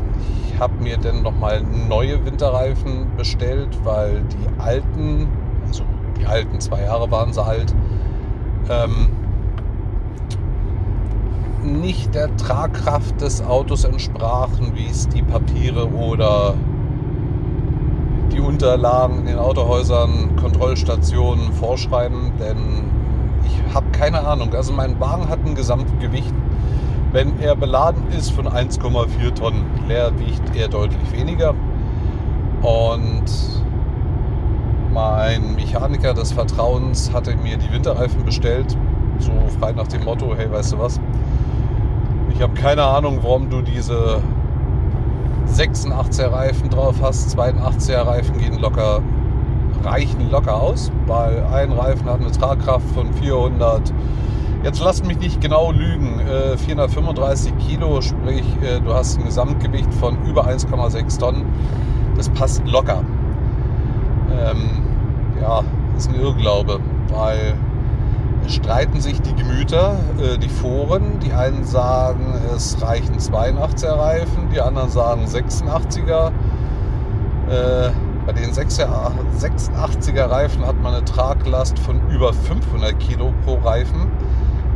ich 0.47 0.59
habe 0.59 0.73
mir 0.81 0.97
dann 0.97 1.21
nochmal 1.21 1.61
neue 1.61 2.25
Winterreifen 2.25 3.07
bestellt, 3.17 3.77
weil 3.83 4.23
die 4.23 4.61
alten, 4.61 5.27
also 5.67 5.83
die 6.17 6.25
alten 6.25 6.59
zwei 6.61 6.83
Jahre 6.83 7.11
waren 7.11 7.33
sie 7.33 7.43
alt, 7.43 7.75
ähm, 8.69 9.09
nicht 11.63 12.15
der 12.15 12.35
Tragkraft 12.37 13.19
des 13.19 13.41
Autos 13.41 13.83
entsprachen, 13.83 14.71
wie 14.75 14.85
es 14.85 15.09
die 15.09 15.23
Papiere 15.23 15.91
oder 15.91 16.53
die 18.31 18.39
Unterlagen 18.39 19.19
in 19.19 19.25
den 19.25 19.39
Autohäusern, 19.39 20.35
Kontrollstationen 20.37 21.51
vorschreiben, 21.53 22.31
denn 22.39 22.94
ich 23.45 23.73
habe 23.73 23.85
keine 23.91 24.25
Ahnung. 24.25 24.53
Also 24.53 24.73
mein 24.73 24.99
Wagen 24.99 25.29
hat 25.29 25.39
ein 25.45 25.55
Gesamtgewicht, 25.55 26.33
wenn 27.11 27.39
er 27.39 27.55
beladen 27.55 28.07
ist, 28.09 28.31
von 28.31 28.47
1,4 28.47 29.33
Tonnen. 29.33 29.65
Leer 29.87 30.11
wiegt 30.19 30.55
er 30.55 30.67
deutlich 30.67 31.11
weniger. 31.11 31.53
Und 32.61 33.25
mein 34.93 35.55
Mechaniker 35.55 36.13
des 36.13 36.31
Vertrauens 36.31 37.11
hatte 37.13 37.35
mir 37.35 37.57
die 37.57 37.71
Winterreifen 37.71 38.23
bestellt, 38.23 38.77
so 39.19 39.31
frei 39.59 39.73
nach 39.73 39.87
dem 39.87 40.03
Motto, 40.05 40.33
hey, 40.35 40.49
weißt 40.49 40.73
du 40.73 40.79
was, 40.79 41.01
ich 42.33 42.41
habe 42.41 42.53
keine 42.53 42.83
Ahnung, 42.83 43.19
warum 43.21 43.49
du 43.49 43.61
diese 43.61 44.21
86er 45.47 46.31
Reifen 46.31 46.69
drauf 46.69 46.95
hast. 47.01 47.37
82er 47.37 48.07
Reifen 48.07 48.37
gehen 48.37 48.59
locker, 48.59 49.01
reichen 49.85 50.29
locker 50.31 50.55
aus, 50.55 50.91
weil 51.07 51.43
ein 51.53 51.71
Reifen 51.71 52.09
hat 52.09 52.19
eine 52.19 52.31
Tragkraft 52.31 52.87
von 52.93 53.13
400. 53.13 53.93
Jetzt 54.63 54.81
lasst 54.81 55.05
mich 55.05 55.19
nicht 55.19 55.41
genau 55.41 55.71
lügen. 55.71 56.21
435 56.57 57.51
äh, 57.51 57.55
Kilo, 57.55 58.01
sprich, 58.01 58.43
äh, 58.63 58.79
du 58.81 58.93
hast 58.93 59.19
ein 59.19 59.25
Gesamtgewicht 59.25 59.93
von 59.93 60.17
über 60.25 60.47
1,6 60.47 61.19
Tonnen. 61.19 61.45
Das 62.17 62.29
passt 62.29 62.65
locker. 62.65 63.03
Ähm, 64.31 64.69
ja, 65.39 65.63
ist 65.95 66.09
ein 66.09 66.15
Irrglaube, 66.15 66.79
weil 67.13 67.53
streiten 68.47 69.01
sich 69.01 69.21
die 69.21 69.35
Gemüter, 69.35 69.97
äh, 70.17 70.37
die 70.37 70.49
Foren. 70.49 71.19
Die 71.19 71.33
einen 71.33 71.63
sagen, 71.63 72.33
es 72.55 72.81
reichen 72.81 73.17
82er 73.17 73.97
Reifen, 73.97 74.49
die 74.51 74.61
anderen 74.61 74.89
sagen 74.89 75.25
86er. 75.25 76.31
Bei 78.25 78.33
den 78.33 78.51
86er 78.51 80.29
Reifen 80.29 80.65
hat 80.65 80.81
man 80.81 80.95
eine 80.95 81.05
Traglast 81.05 81.77
von 81.77 82.01
über 82.09 82.33
500 82.33 82.99
Kilo 82.99 83.31
pro 83.43 83.55
Reifen. 83.55 84.11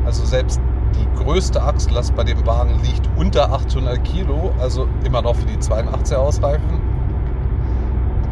Also 0.05 0.23
selbst 0.23 0.61
die 0.95 1.23
größte 1.23 1.61
Achslast 1.61 2.15
bei 2.15 2.23
dem 2.23 2.45
Wagen 2.45 2.79
liegt 2.83 3.09
unter 3.17 3.51
800 3.51 4.03
Kilo, 4.03 4.51
also 4.59 4.87
immer 5.03 5.23
noch 5.23 5.35
für 5.35 5.47
die 5.47 5.57
82er 5.57 6.17
ausreifen. 6.17 6.79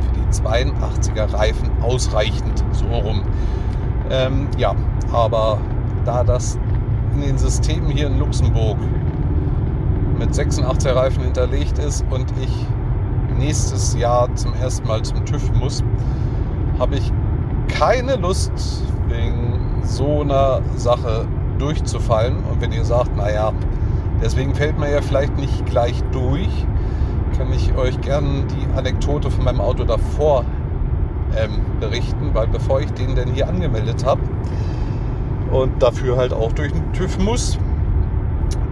Für 0.01 0.13
die 0.19 0.27
82er 0.43 1.33
Reifen 1.33 1.71
ausreichend, 1.81 2.63
so 2.71 2.85
rum. 2.85 3.23
Ähm, 4.11 4.47
ja, 4.57 4.75
aber 5.11 5.57
da 6.05 6.23
das 6.23 6.59
in 7.13 7.21
den 7.21 7.37
Systemen 7.39 7.89
hier 7.89 8.05
in 8.07 8.19
Luxemburg 8.19 8.77
mit 10.19 10.29
86er 10.29 10.95
Reifen 10.95 11.23
hinterlegt 11.23 11.79
ist 11.79 12.05
und 12.11 12.31
ich 12.39 12.67
nächstes 13.37 13.95
Jahr 13.95 14.33
zum 14.35 14.53
ersten 14.55 14.87
Mal 14.87 15.03
zum 15.03 15.25
TÜV 15.25 15.51
muss, 15.53 15.83
habe 16.79 16.95
ich 16.95 17.11
keine 17.67 18.15
Lust, 18.15 18.51
wegen 19.07 19.81
so 19.83 20.21
einer 20.21 20.61
Sache 20.75 21.27
durchzufallen. 21.57 22.37
Und 22.51 22.61
wenn 22.61 22.71
ihr 22.71 22.85
sagt, 22.85 23.15
naja, 23.15 23.53
deswegen 24.21 24.53
fällt 24.53 24.77
man 24.77 24.91
ja 24.91 25.01
vielleicht 25.01 25.37
nicht 25.37 25.65
gleich 25.65 26.03
durch, 26.11 26.65
kann 27.37 27.51
ich 27.53 27.75
euch 27.77 27.99
gerne 28.01 28.45
die 28.45 28.77
Anekdote 28.77 29.29
von 29.29 29.45
meinem 29.45 29.61
Auto 29.61 29.83
davor 29.83 30.43
ähm, 31.37 31.51
berichten, 31.79 32.31
weil 32.33 32.47
bevor 32.47 32.81
ich 32.81 32.91
den 32.93 33.15
denn 33.15 33.29
hier 33.33 33.47
angemeldet 33.47 34.05
habe 34.05 34.21
und 35.51 35.81
dafür 35.81 36.17
halt 36.17 36.33
auch 36.33 36.51
durch 36.53 36.71
den 36.71 36.93
TÜV 36.93 37.17
muss, 37.19 37.59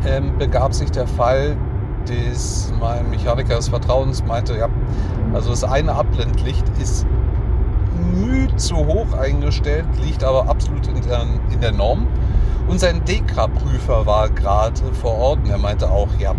ähm, 0.05 0.38
begab 0.38 0.74
sich 0.74 0.91
der 0.91 1.07
Fall, 1.07 1.55
dass 2.09 2.71
mein 2.79 3.09
Mechaniker 3.09 3.55
des 3.55 3.69
Vertrauens 3.69 4.24
meinte, 4.25 4.57
ja, 4.57 4.69
also 5.33 5.50
das 5.50 5.63
eine 5.63 5.93
Abblendlicht 5.93 6.65
ist 6.81 7.05
müh 8.13 8.47
zu 8.55 8.75
hoch 8.75 9.13
eingestellt, 9.17 9.85
liegt 10.03 10.24
aber 10.24 10.47
absolut 10.50 10.88
in 10.88 11.01
der, 11.01 11.25
in 11.51 11.62
der 11.62 11.71
Norm. 11.71 12.07
Und 12.67 12.79
sein 12.79 13.03
Dekra-Prüfer 13.05 14.05
war 14.05 14.29
gerade 14.29 14.81
vor 15.01 15.15
Ort 15.17 15.39
und 15.43 15.50
er 15.50 15.57
meinte 15.57 15.89
auch, 15.89 16.09
ja, 16.19 16.33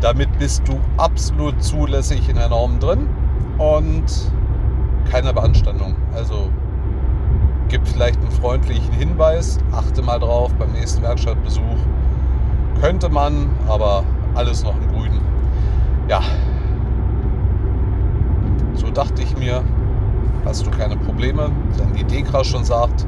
damit 0.00 0.38
bist 0.38 0.66
du 0.66 0.78
absolut 0.96 1.62
zulässig 1.62 2.28
in 2.28 2.36
der 2.36 2.48
Norm 2.48 2.78
drin. 2.78 3.08
Und 3.58 4.04
keine 5.10 5.32
Beanstandung. 5.32 5.94
Also 6.14 6.50
gibt 7.68 7.88
vielleicht 7.88 8.20
einen 8.20 8.30
freundlichen 8.30 8.92
Hinweis, 8.92 9.58
achte 9.72 10.02
mal 10.02 10.18
drauf 10.18 10.52
beim 10.54 10.72
nächsten 10.72 11.02
Werkstattbesuch. 11.02 11.78
Könnte 12.80 13.08
man, 13.08 13.50
aber 13.68 14.04
alles 14.36 14.62
noch 14.62 14.76
im 14.76 14.88
Grünen. 14.88 15.20
Ja, 16.08 16.20
so 18.74 18.90
dachte 18.90 19.22
ich 19.22 19.36
mir, 19.36 19.64
hast 20.44 20.66
du 20.66 20.70
keine 20.70 20.96
Probleme. 20.96 21.50
Wenn 21.76 21.94
die 21.94 22.04
Dekra 22.04 22.44
schon 22.44 22.64
sagt, 22.64 23.06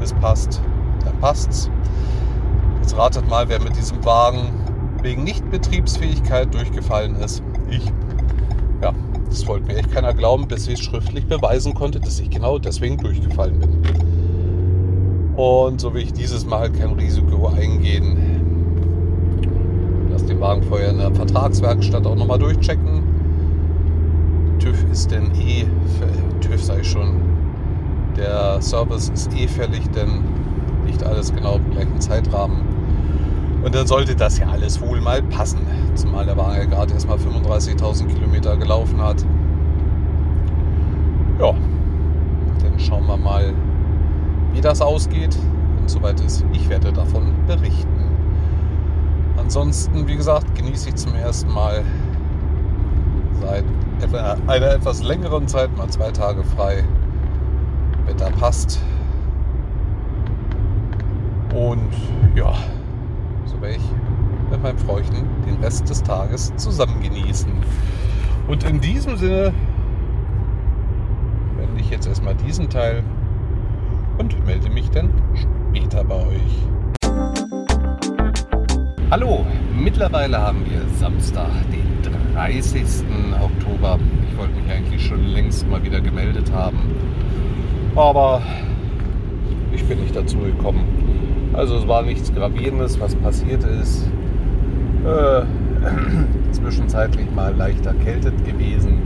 das 0.00 0.12
passt, 0.14 0.60
dann 1.04 1.16
passt's. 1.20 1.70
Jetzt 2.80 2.96
ratet 2.96 3.28
mal, 3.28 3.48
wer 3.48 3.60
mit 3.62 3.76
diesem 3.76 4.04
Wagen 4.04 4.50
wegen 5.02 5.24
Nichtbetriebsfähigkeit 5.24 6.52
durchgefallen 6.52 7.16
ist. 7.16 7.42
Ich. 7.70 7.84
Ja, 8.82 8.92
das 9.28 9.46
wollte 9.46 9.66
mir 9.66 9.76
echt 9.76 9.92
keiner 9.92 10.12
glauben, 10.14 10.48
bis 10.48 10.66
ich 10.66 10.82
schriftlich 10.82 11.26
beweisen 11.26 11.74
konnte, 11.74 12.00
dass 12.00 12.18
ich 12.18 12.30
genau 12.30 12.58
deswegen 12.58 12.96
durchgefallen 12.98 13.60
bin. 13.60 13.70
Und 15.36 15.80
so 15.80 15.92
will 15.94 16.02
ich 16.02 16.12
dieses 16.12 16.46
Mal 16.46 16.70
kein 16.70 16.92
Risiko 16.92 17.48
eingehen. 17.48 18.33
Wagen 20.44 20.62
vorher 20.62 20.90
in 20.90 20.98
der 20.98 21.10
Vertragswerkstatt 21.14 22.06
auch 22.06 22.16
nochmal 22.16 22.38
durchchecken. 22.38 23.02
TÜV 24.58 24.84
ist 24.92 25.10
denn 25.10 25.30
eh, 25.36 25.64
TÜV 26.42 26.62
sei 26.62 26.82
schon, 26.84 27.14
der 28.14 28.60
Service 28.60 29.08
ist 29.08 29.34
eh 29.34 29.48
fällig, 29.48 29.88
denn 29.92 30.22
nicht 30.84 31.02
alles 31.02 31.34
genau 31.34 31.56
im 31.56 31.70
gleichen 31.70 31.98
Zeitrahmen. 31.98 32.58
Und 33.64 33.74
dann 33.74 33.86
sollte 33.86 34.14
das 34.14 34.38
ja 34.38 34.46
alles 34.48 34.82
wohl 34.82 35.00
mal 35.00 35.22
passen. 35.22 35.60
Zumal 35.94 36.26
der 36.26 36.36
Wagen 36.36 36.58
ja 36.58 36.64
gerade 36.66 36.92
erst 36.92 37.08
mal 37.08 37.16
35.000 37.16 38.06
Kilometer 38.08 38.54
gelaufen 38.58 39.00
hat. 39.00 39.24
Ja, 41.40 41.54
dann 42.62 42.78
schauen 42.78 43.06
wir 43.06 43.16
mal, 43.16 43.54
wie 44.52 44.60
das 44.60 44.82
ausgeht. 44.82 45.38
Und 45.80 45.88
soweit 45.88 46.20
ist, 46.20 46.44
ich 46.52 46.68
werde 46.68 46.92
davon 46.92 47.32
berichten. 47.46 48.03
Ansonsten, 49.44 50.08
wie 50.08 50.16
gesagt, 50.16 50.54
genieße 50.54 50.88
ich 50.88 50.94
zum 50.94 51.14
ersten 51.14 51.52
Mal 51.52 51.84
seit 53.42 53.64
einer 54.46 54.70
etwas 54.72 55.02
längeren 55.02 55.46
Zeit 55.46 55.76
mal 55.76 55.86
zwei 55.88 56.10
Tage 56.10 56.42
frei. 56.42 56.82
Wetter 58.06 58.30
passt. 58.30 58.80
Und 61.54 61.92
ja, 62.34 62.54
so 63.44 63.60
werde 63.60 63.76
ich 63.76 63.82
mit 64.50 64.62
meinem 64.62 64.78
Freuchen 64.78 65.28
den 65.46 65.62
Rest 65.62 65.90
des 65.90 66.02
Tages 66.02 66.50
zusammen 66.56 67.02
genießen. 67.02 67.52
Und 68.48 68.64
in 68.64 68.80
diesem 68.80 69.18
Sinne 69.18 69.52
wende 71.58 71.80
ich 71.80 71.90
jetzt 71.90 72.06
erstmal 72.06 72.34
diesen 72.34 72.70
Teil 72.70 73.04
und 74.16 74.46
melde 74.46 74.70
mich 74.70 74.90
dann 74.90 75.10
später 75.34 76.02
bei 76.02 76.16
euch. 76.16 76.62
Hallo, 79.10 79.44
mittlerweile 79.78 80.40
haben 80.40 80.64
wir 80.64 80.80
Samstag, 80.98 81.50
den 81.70 82.02
30. 82.34 83.04
Oktober. 83.38 83.98
Ich 84.28 84.38
wollte 84.38 84.54
mich 84.54 84.72
eigentlich 84.72 85.06
schon 85.06 85.26
längst 85.26 85.68
mal 85.68 85.82
wieder 85.84 86.00
gemeldet 86.00 86.50
haben, 86.52 86.78
aber 87.94 88.40
ich 89.72 89.84
bin 89.84 90.00
nicht 90.00 90.16
dazu 90.16 90.38
gekommen. 90.38 91.52
Also 91.52 91.76
es 91.76 91.86
war 91.86 92.02
nichts 92.02 92.34
Gravierendes, 92.34 92.98
was 92.98 93.14
passiert 93.16 93.62
ist. 93.64 94.08
Äh, 95.04 95.42
zwischenzeitlich 96.52 97.30
mal 97.30 97.54
leicht 97.54 97.84
erkältet 97.84 98.42
gewesen. 98.46 99.02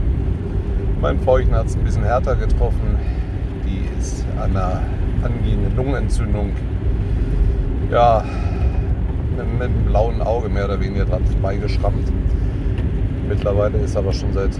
Mein 1.01 1.19
Feuchten 1.19 1.53
hat 1.53 1.65
es 1.65 1.75
ein 1.75 1.83
bisschen 1.83 2.03
härter 2.03 2.37
getroffen. 2.37 2.97
Die 3.65 3.83
ist 3.99 4.25
an 4.41 4.51
einer 4.55 4.81
angehenden 5.23 5.75
Lungenentzündung. 5.75 6.53
Ja, 7.91 8.23
mit, 9.43 9.59
mit 9.59 9.69
einem 9.69 9.85
blauen 9.85 10.21
Auge 10.21 10.49
mehr 10.49 10.65
oder 10.65 10.79
weniger 10.79 11.05
dran 11.05 11.25
vorbeigeschrammt. 11.25 12.11
Mittlerweile 13.27 13.77
ist 13.79 13.95
aber 13.95 14.11
schon 14.11 14.33
seit 14.33 14.59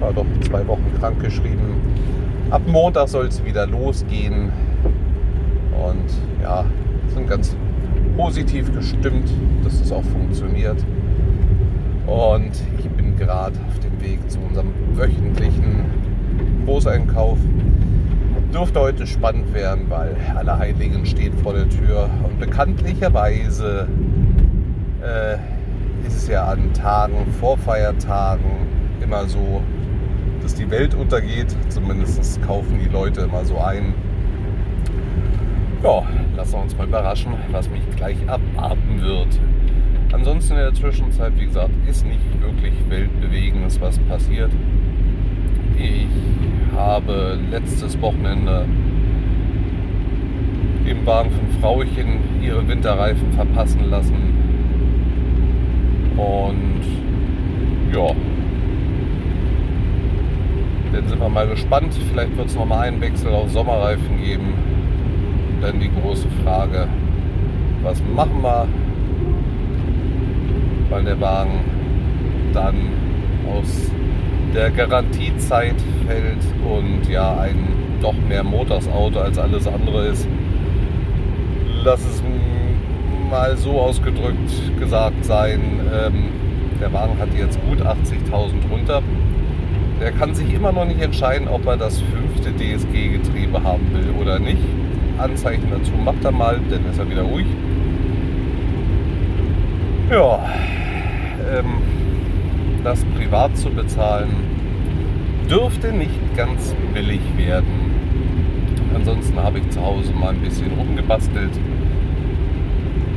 ja, 0.00 0.12
doch 0.12 0.26
zwei 0.42 0.66
Wochen 0.66 0.92
krank 0.98 1.20
geschrieben. 1.20 1.80
Ab 2.50 2.62
Montag 2.66 3.08
soll 3.08 3.26
es 3.26 3.44
wieder 3.44 3.66
losgehen. 3.66 4.52
Und 5.84 6.42
ja, 6.42 6.64
sind 7.08 7.28
ganz 7.28 7.56
positiv 8.16 8.72
gestimmt, 8.72 9.28
dass 9.62 9.80
das 9.80 9.92
auch 9.92 10.04
funktioniert. 10.04 10.84
Und 12.06 12.52
ich 12.78 12.88
bin 12.90 13.16
gerade 13.16 13.58
auf 13.68 13.78
dem 13.80 14.00
Weg 14.00 14.30
zu 14.30 14.38
unserem 14.40 14.68
wöchentlichen 14.94 15.84
Großeinkauf. 16.64 17.38
Dürfte 18.54 18.78
heute 18.78 19.04
spannend 19.04 19.52
werden, 19.52 19.90
weil 19.90 20.16
Allerheiligen 20.36 21.04
steht 21.06 21.34
vor 21.42 21.54
der 21.54 21.68
Tür. 21.68 22.08
Und 22.22 22.38
bekanntlicherweise 22.38 23.88
äh, 25.02 25.34
ist 26.06 26.16
es 26.18 26.28
ja 26.28 26.44
an 26.44 26.72
Tagen 26.72 27.26
vor 27.40 27.58
Feiertagen 27.58 28.68
immer 29.00 29.26
so, 29.26 29.60
dass 30.40 30.54
die 30.54 30.70
Welt 30.70 30.94
untergeht. 30.94 31.56
Zumindest 31.68 32.40
kaufen 32.46 32.78
die 32.78 32.88
Leute 32.88 33.22
immer 33.22 33.44
so 33.44 33.58
ein. 33.58 33.92
Ja, 35.82 36.04
lassen 36.36 36.52
wir 36.52 36.62
uns 36.62 36.78
mal 36.78 36.86
überraschen, 36.86 37.34
was 37.50 37.68
mich 37.68 37.82
gleich 37.96 38.22
erwarten 38.22 39.02
wird. 39.02 39.40
Ansonsten 40.12 40.52
in 40.52 40.60
der 40.60 40.74
Zwischenzeit, 40.74 41.32
wie 41.40 41.46
gesagt, 41.46 41.72
ist 41.88 42.06
nicht 42.06 42.40
wirklich 42.40 42.74
weltbewegendes 42.88 43.80
was 43.80 43.98
passiert. 43.98 44.52
Ich 45.76 46.06
habe 46.74 47.38
letztes 47.50 48.00
Wochenende 48.00 48.66
im 50.86 51.06
Wagen 51.06 51.30
von 51.30 51.60
Frauchen 51.60 52.42
ihre 52.42 52.66
Winterreifen 52.68 53.32
verpassen 53.32 53.88
lassen. 53.90 54.14
Und 56.16 56.82
ja, 57.92 58.14
dann 60.92 61.08
sind 61.08 61.20
wir 61.20 61.28
mal 61.28 61.48
gespannt. 61.48 61.94
Vielleicht 62.10 62.36
wird 62.36 62.48
es 62.48 62.54
noch 62.54 62.66
mal 62.66 62.80
einen 62.80 63.00
Wechsel 63.00 63.32
auf 63.32 63.50
Sommerreifen 63.50 64.22
geben. 64.22 64.54
Dann 65.60 65.80
die 65.80 65.90
große 65.90 66.28
Frage, 66.44 66.88
was 67.82 68.02
machen 68.14 68.42
wir, 68.42 68.68
weil 70.90 71.04
der 71.04 71.20
Wagen 71.20 71.60
dann 72.52 72.74
aus 73.50 73.90
der 74.54 74.70
Garantiezeit 74.70 75.74
fällt 76.06 76.42
und 76.64 77.08
ja 77.10 77.38
ein 77.38 77.68
doch 78.00 78.14
mehr 78.28 78.44
Motorsauto 78.44 79.20
als 79.20 79.38
alles 79.38 79.66
andere 79.66 80.06
ist. 80.08 80.28
Lass 81.82 82.00
es 82.00 82.22
mal 83.30 83.56
so 83.56 83.80
ausgedrückt 83.80 84.78
gesagt 84.78 85.24
sein, 85.24 85.80
ähm, 85.92 86.28
der 86.80 86.92
Wagen 86.92 87.18
hat 87.18 87.28
jetzt 87.36 87.58
gut 87.68 87.80
80.000 87.80 88.70
runter. 88.70 89.02
Der 90.00 90.12
kann 90.12 90.34
sich 90.34 90.52
immer 90.52 90.72
noch 90.72 90.84
nicht 90.84 91.00
entscheiden, 91.00 91.48
ob 91.48 91.66
er 91.66 91.76
das 91.76 92.00
fünfte 92.00 92.52
DSG-Getriebe 92.52 93.62
haben 93.62 93.92
will 93.92 94.14
oder 94.20 94.38
nicht. 94.38 94.62
Anzeichen 95.18 95.68
dazu 95.70 95.92
macht 95.92 96.24
er 96.24 96.32
mal, 96.32 96.60
dann 96.68 96.84
ist 96.90 96.98
er 96.98 97.08
wieder 97.08 97.22
ruhig. 97.22 97.46
Ja, 100.10 100.44
ähm, 101.56 101.74
das 102.82 103.04
privat 103.16 103.56
zu 103.56 103.70
bezahlen, 103.70 104.53
dürfte 105.48 105.92
nicht 105.92 106.36
ganz 106.36 106.74
billig 106.92 107.20
werden. 107.36 107.94
Ansonsten 108.94 109.42
habe 109.42 109.58
ich 109.58 109.70
zu 109.70 109.84
Hause 109.84 110.12
mal 110.12 110.30
ein 110.30 110.40
bisschen 110.40 110.72
rumgebastelt. 110.72 111.50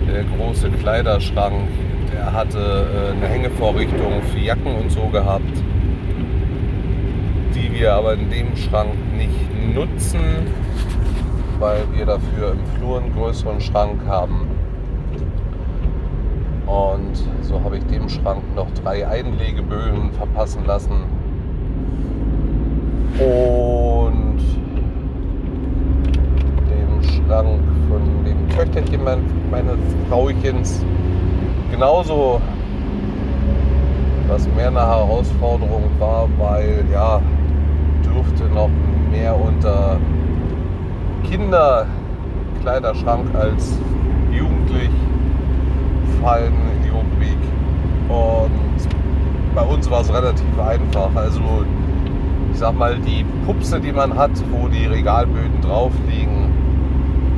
Der 0.07 0.23
große 0.23 0.69
Kleiderschrank, 0.71 1.67
der 2.13 2.33
hatte 2.33 2.57
äh, 2.59 3.11
eine 3.11 3.27
Hängevorrichtung 3.27 4.21
für 4.31 4.39
Jacken 4.39 4.75
und 4.75 4.91
so 4.91 5.07
gehabt, 5.07 5.43
die 7.55 7.73
wir 7.73 7.93
aber 7.93 8.13
in 8.13 8.29
dem 8.29 8.55
Schrank 8.55 8.93
nicht 9.15 9.75
nutzen, 9.75 10.19
weil 11.59 11.83
wir 11.93 12.05
dafür 12.05 12.53
im 12.53 12.65
Flur 12.77 12.99
einen 12.99 13.13
größeren 13.13 13.61
Schrank 13.61 14.01
haben. 14.07 14.47
Und 16.65 17.15
so 17.41 17.63
habe 17.63 17.77
ich 17.77 17.85
dem 17.85 18.09
Schrank 18.09 18.43
noch 18.55 18.69
drei 18.71 19.07
Einlegebögen 19.07 20.11
verpassen 20.11 20.65
lassen. 20.65 21.16
Und 23.19 24.37
dem 26.69 27.01
Schrank 27.01 27.59
von 27.89 28.23
dem 28.23 28.47
Töchterchen 28.49 29.03
meines 29.49 29.79
Frauchens 30.07 30.85
genauso, 31.71 32.39
was 34.27 34.47
mehr 34.55 34.67
eine 34.67 34.81
Herausforderung 34.81 35.85
war, 35.97 36.29
weil 36.37 36.85
ja, 36.91 37.19
dürfte 38.05 38.43
noch 38.53 38.69
mehr 39.11 39.35
unter 39.35 39.97
Kinderkleiderschrank 41.27 43.33
als 43.33 43.79
jugendlich 44.31 44.91
fallen 46.21 46.53
in 46.75 46.83
die 46.83 46.89
Rubrik. 46.89 47.39
Und 48.09 48.87
bei 49.55 49.63
uns 49.63 49.89
war 49.89 50.01
es 50.01 50.13
relativ 50.13 50.59
einfach. 50.59 51.09
Also 51.15 51.41
ich 52.57 52.61
sag 52.61 52.75
mal, 52.75 52.97
die 52.97 53.23
Pupse, 53.45 53.79
die 53.79 53.91
man 53.91 54.15
hat, 54.15 54.31
wo 54.49 54.67
die 54.67 54.87
Regalböden 54.87 55.61
drauf 55.61 55.91
liegen, 56.09 56.51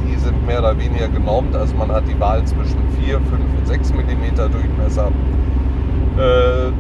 die 0.08 0.16
sind 0.16 0.46
mehr 0.48 0.60
oder 0.60 0.80
weniger 0.80 1.10
genormt. 1.10 1.54
Also 1.54 1.76
man 1.76 1.92
hat 1.92 2.08
die 2.08 2.18
Wahl 2.22 2.46
zwischen 2.46 2.80
4, 3.04 3.20
5 3.20 3.32
und 3.32 3.68
6 3.68 3.94
mm 3.96 4.36
Durchmesser. 4.38 5.12
Äh, 6.18 6.72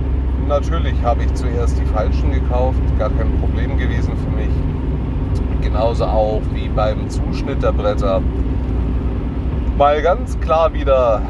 natürlich 0.47 0.95
habe 1.03 1.25
ich 1.25 1.33
zuerst 1.33 1.77
die 1.81 1.85
falschen 1.87 2.31
gekauft, 2.31 2.79
gar 2.97 3.09
kein 3.09 3.29
Problem 3.41 3.77
gewesen 3.77 4.13
für 4.15 4.33
mich. 4.33 4.55
Genauso 5.61 6.05
auch 6.05 6.41
wie 6.53 6.69
beim 6.69 7.09
Zuschnitt 7.09 7.61
der 7.61 7.73
Bretter. 7.73 8.21
Mal 9.77 10.01
ganz 10.01 10.39
klar 10.39 10.73
wieder 10.73 11.21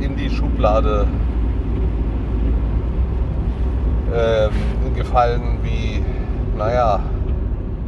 in 0.00 0.16
die 0.16 0.28
Schublade 0.28 1.06
ähm, 4.14 4.94
gefallen, 4.94 5.60
wie, 5.62 6.02
naja, 6.62 7.00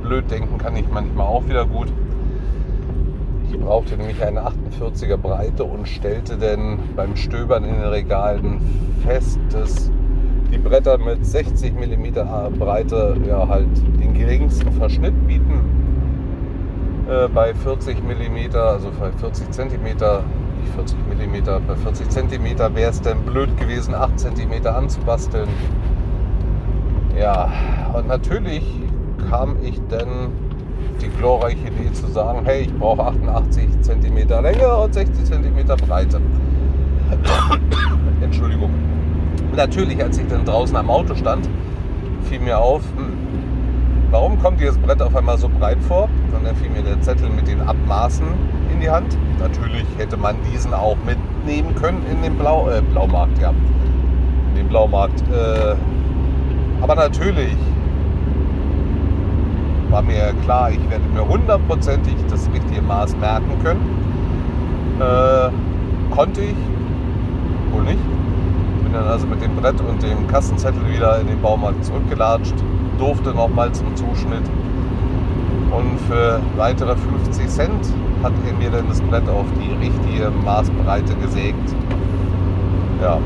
blöd 0.03 0.29
denken 0.29 0.59
kann 0.59 0.75
ich 0.75 0.89
manchmal 0.91 1.27
auch 1.27 1.47
wieder 1.47 1.65
gut. 1.65 1.93
Ich 3.49 3.57
brauchte 3.61 3.97
nämlich 3.97 4.21
eine 4.21 4.41
48er 4.41 5.17
Breite 5.17 5.63
und 5.63 5.87
stellte 5.87 6.37
dann 6.37 6.81
beim 6.97 7.15
Stöbern 7.15 7.63
in 7.63 7.75
den 7.75 7.85
Regalen 7.85 8.61
fest, 9.07 9.39
dass 9.53 9.93
die 10.51 10.59
Bretter 10.59 10.99
mit 10.99 11.25
60 11.25 11.73
mm 11.73 12.59
Breite 12.59 13.17
ja 13.29 13.47
halt 13.47 13.69
den 14.01 14.13
geringsten 14.13 14.73
Verschnitt 14.73 15.15
bieten. 15.29 15.61
Äh, 17.09 17.29
bei 17.29 17.55
40 17.55 17.99
mm, 18.03 18.57
also 18.57 18.91
bei 18.99 19.13
40 19.13 19.53
cm 19.53 19.87
40 20.75 20.99
mm. 20.99 21.45
Bei 21.69 21.77
40 21.77 22.09
cm 22.09 22.75
wäre 22.75 22.91
es 22.91 23.01
dann 23.01 23.23
blöd 23.23 23.57
gewesen, 23.57 23.95
8 23.95 24.19
cm 24.19 24.67
anzubasteln. 24.67 25.49
Ja, 27.19 27.49
und 27.95 28.09
natürlich 28.09 28.65
kam 29.31 29.57
ich 29.63 29.81
dann 29.89 30.33
die 31.01 31.09
glorreiche 31.09 31.69
Idee 31.69 31.93
zu 31.93 32.07
sagen, 32.09 32.41
hey, 32.45 32.63
ich 32.63 32.75
brauche 32.75 33.03
88 33.03 33.69
cm 33.83 34.29
Länge 34.43 34.77
und 34.77 34.95
60 34.95 35.25
cm 35.25 35.67
Breite. 35.87 36.21
Entschuldigung. 38.21 38.71
Natürlich, 39.55 40.03
als 40.03 40.19
ich 40.19 40.27
dann 40.27 40.45
draußen 40.45 40.77
am 40.77 40.91
Auto 40.91 41.15
stand, 41.15 41.49
fiel 42.29 42.41
mir 42.41 42.59
auf, 42.59 42.83
hm, 42.97 43.13
warum 44.11 44.41
kommt 44.41 44.61
dieses 44.61 44.79
Brett 44.79 45.01
auf 45.01 45.15
einmal 45.15 45.39
so 45.39 45.49
breit 45.49 45.79
vor? 45.87 46.09
Und 46.37 46.45
dann 46.45 46.57
fiel 46.57 46.71
mir 46.71 46.83
der 46.83 47.01
Zettel 47.01 47.31
mit 47.31 47.47
den 47.47 47.61
Abmaßen 47.61 48.27
in 48.73 48.81
die 48.81 48.91
Hand. 48.91 49.17
Natürlich 49.39 49.87
hätte 49.99 50.17
man 50.17 50.37
diesen 50.53 50.75
auch 50.75 50.97
mitnehmen 51.07 51.75
können 51.77 52.05
in 52.11 52.23
den 52.23 52.37
Blau, 52.37 52.69
äh, 52.71 52.83
Blaumarkt, 52.83 53.39
ja. 53.39 53.51
In 53.51 54.57
den 54.57 54.69
Blaumarkt. 54.69 55.21
Äh, 55.31 55.77
Aber 56.85 56.97
natürlich 56.97 57.57
war 59.89 60.03
mir 60.03 60.35
klar, 60.43 60.71
ich 60.71 60.91
werde 60.91 61.05
mir 61.15 61.27
hundertprozentig 61.27 62.15
das 62.29 62.47
richtige 62.53 62.83
Maß 62.83 63.17
merken 63.17 63.59
können. 63.63 63.81
Äh, 65.01 66.15
konnte 66.15 66.43
ich, 66.43 66.57
wohl 67.73 67.85
nicht. 67.85 68.05
Bin 68.83 68.93
dann 68.93 69.07
also 69.07 69.27
mit 69.27 69.41
dem 69.41 69.57
Brett 69.57 69.81
und 69.81 70.03
dem 70.03 70.29
Kassenzettel 70.29 70.83
wieder 70.93 71.21
in 71.21 71.29
den 71.29 71.41
Baumarkt 71.41 71.83
zurückgelatscht, 71.87 72.55
durfte 72.99 73.31
nochmal 73.31 73.73
zum 73.73 73.97
Zuschnitt. 73.97 74.45
Und 75.71 75.99
für 76.07 76.39
weitere 76.59 76.95
50 76.97 77.49
Cent 77.49 77.95
hat 78.23 78.33
er 78.47 78.53
mir 78.59 78.69
dann 78.69 78.87
das 78.91 79.01
Brett 79.01 79.27
auf 79.31 79.47
die 79.59 79.73
richtige 79.83 80.31
Maßbreite 80.45 81.15
gesägt. 81.15 81.75
Ja. 83.01 83.21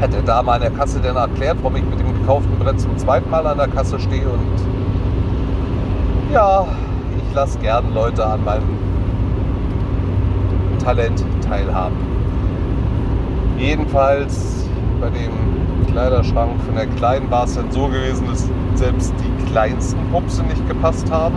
Hat 0.00 0.14
er 0.14 0.22
da 0.22 0.42
mal 0.42 0.56
in 0.56 0.62
der 0.62 0.70
Kasse 0.70 1.00
dann 1.00 1.16
erklärt, 1.16 1.58
warum 1.62 1.76
ich 1.76 1.84
mit 1.84 1.98
dem 1.98 2.14
gekauften 2.14 2.56
Brett 2.58 2.80
zum 2.80 2.96
zweiten 2.98 3.28
Mal 3.30 3.46
an 3.46 3.58
der 3.58 3.68
Kasse 3.68 3.98
stehe 3.98 4.28
und 4.28 4.38
ja, 6.32 6.66
ich 7.16 7.34
lasse 7.34 7.58
gern 7.58 7.92
Leute 7.94 8.24
an 8.24 8.44
meinem 8.44 8.68
Talent 10.84 11.24
teilhaben. 11.48 11.96
Jedenfalls 13.58 14.68
bei 15.00 15.08
dem 15.10 15.32
Kleiderschrank 15.90 16.60
von 16.64 16.74
der 16.74 16.86
Kleinen 16.86 17.30
war 17.30 17.44
es 17.44 17.54
dann 17.54 17.70
so 17.72 17.88
gewesen, 17.88 18.26
dass 18.26 18.46
selbst 18.74 19.12
die 19.18 19.50
kleinsten 19.50 20.00
Pupse 20.12 20.42
nicht 20.44 20.68
gepasst 20.68 21.10
haben. 21.10 21.34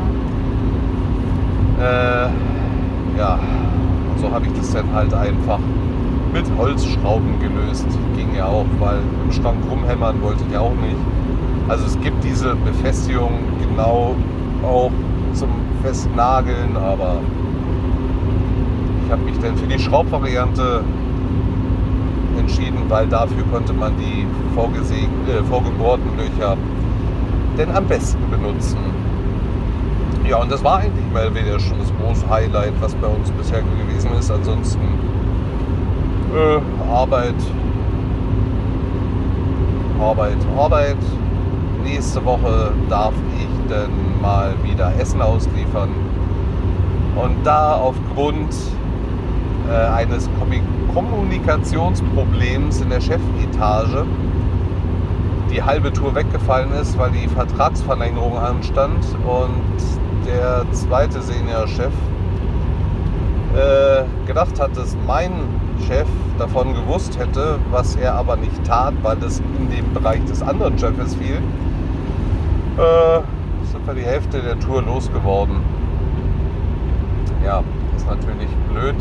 Äh, 1.80 2.28
ja, 3.17 3.39
so 4.21 4.32
habe 4.32 4.45
ich 4.45 4.54
das 4.54 4.71
dann 4.71 4.93
halt 4.93 5.13
einfach 5.13 5.60
mit 6.33 6.45
Holzschrauben 6.57 7.39
gelöst. 7.39 7.87
Ging 8.15 8.35
ja 8.35 8.45
auch, 8.45 8.65
weil 8.79 8.99
im 9.23 9.31
Schrank 9.31 9.57
rumhämmern 9.69 10.21
wollte 10.21 10.43
ich 10.49 10.57
auch 10.57 10.73
nicht. 10.75 10.97
Also 11.67 11.85
es 11.85 11.99
gibt 12.01 12.23
diese 12.23 12.55
Befestigung 12.55 13.39
genau 13.59 14.15
auch 14.63 14.91
zum 15.33 15.49
Festnageln, 15.83 16.75
aber 16.75 17.17
ich 19.05 19.11
habe 19.11 19.23
mich 19.23 19.37
dann 19.39 19.57
für 19.57 19.67
die 19.67 19.79
Schraubvariante 19.79 20.83
entschieden, 22.37 22.83
weil 22.87 23.07
dafür 23.07 23.43
konnte 23.51 23.73
man 23.73 23.93
die 23.97 24.21
äh, 24.21 25.43
vorgebohrten 25.43 26.17
Löcher 26.17 26.57
denn 27.57 27.71
am 27.75 27.85
besten 27.85 28.19
benutzen. 28.29 28.77
Ja, 30.27 30.37
und 30.37 30.51
das 30.51 30.63
war 30.63 30.77
eigentlich 30.77 31.05
mal 31.13 31.33
wieder 31.33 31.59
schon 31.59 31.79
das 31.79 31.91
große 31.99 32.29
Highlight, 32.29 32.73
was 32.79 32.95
bei 32.95 33.07
uns 33.07 33.29
bisher 33.31 33.61
gewesen 33.61 34.11
ist. 34.17 34.31
Ansonsten 34.31 34.79
äh, 36.33 36.59
Arbeit, 36.89 37.35
Arbeit, 39.99 40.37
Arbeit. 40.57 40.97
Nächste 41.83 42.23
Woche 42.25 42.73
darf 42.89 43.13
ich 43.37 43.47
dann 43.69 43.89
mal 44.21 44.53
wieder 44.63 44.93
Essen 44.99 45.21
ausliefern. 45.21 45.89
Und 47.15 47.35
da 47.43 47.75
aufgrund 47.75 48.53
äh, 49.69 49.73
eines 49.73 50.29
Kommunikationsproblems 50.93 52.81
in 52.81 52.89
der 52.89 53.01
Chefetage 53.01 54.05
die 55.51 55.61
halbe 55.61 55.91
Tour 55.91 56.15
weggefallen 56.15 56.71
ist, 56.73 56.97
weil 56.97 57.11
die 57.11 57.27
Vertragsverlängerung 57.27 58.37
anstand 58.37 59.05
und 59.25 60.25
der 60.25 60.65
zweite 60.71 61.21
Seniorchef 61.21 61.91
äh, 63.53 64.03
gedacht 64.25 64.59
hat, 64.61 64.77
dass 64.77 64.95
mein 65.05 65.31
Chef 65.87 66.07
davon 66.37 66.73
gewusst 66.73 67.17
hätte, 67.19 67.59
was 67.69 67.95
er 67.95 68.15
aber 68.15 68.35
nicht 68.35 68.63
tat, 68.65 68.93
weil 69.01 69.21
es 69.23 69.39
in 69.59 69.69
dem 69.69 69.93
Bereich 69.93 70.23
des 70.25 70.41
anderen 70.41 70.77
Chefs 70.77 71.15
fiel. 71.15 71.37
Äh, 72.77 73.21
sind 73.65 73.85
wir 73.85 73.93
die 73.93 74.05
Hälfte 74.05 74.41
der 74.41 74.59
Tour 74.59 74.81
losgeworden. 74.81 75.57
Ja, 77.43 77.63
ist 77.95 78.07
natürlich 78.07 78.49
blöd. 78.69 78.95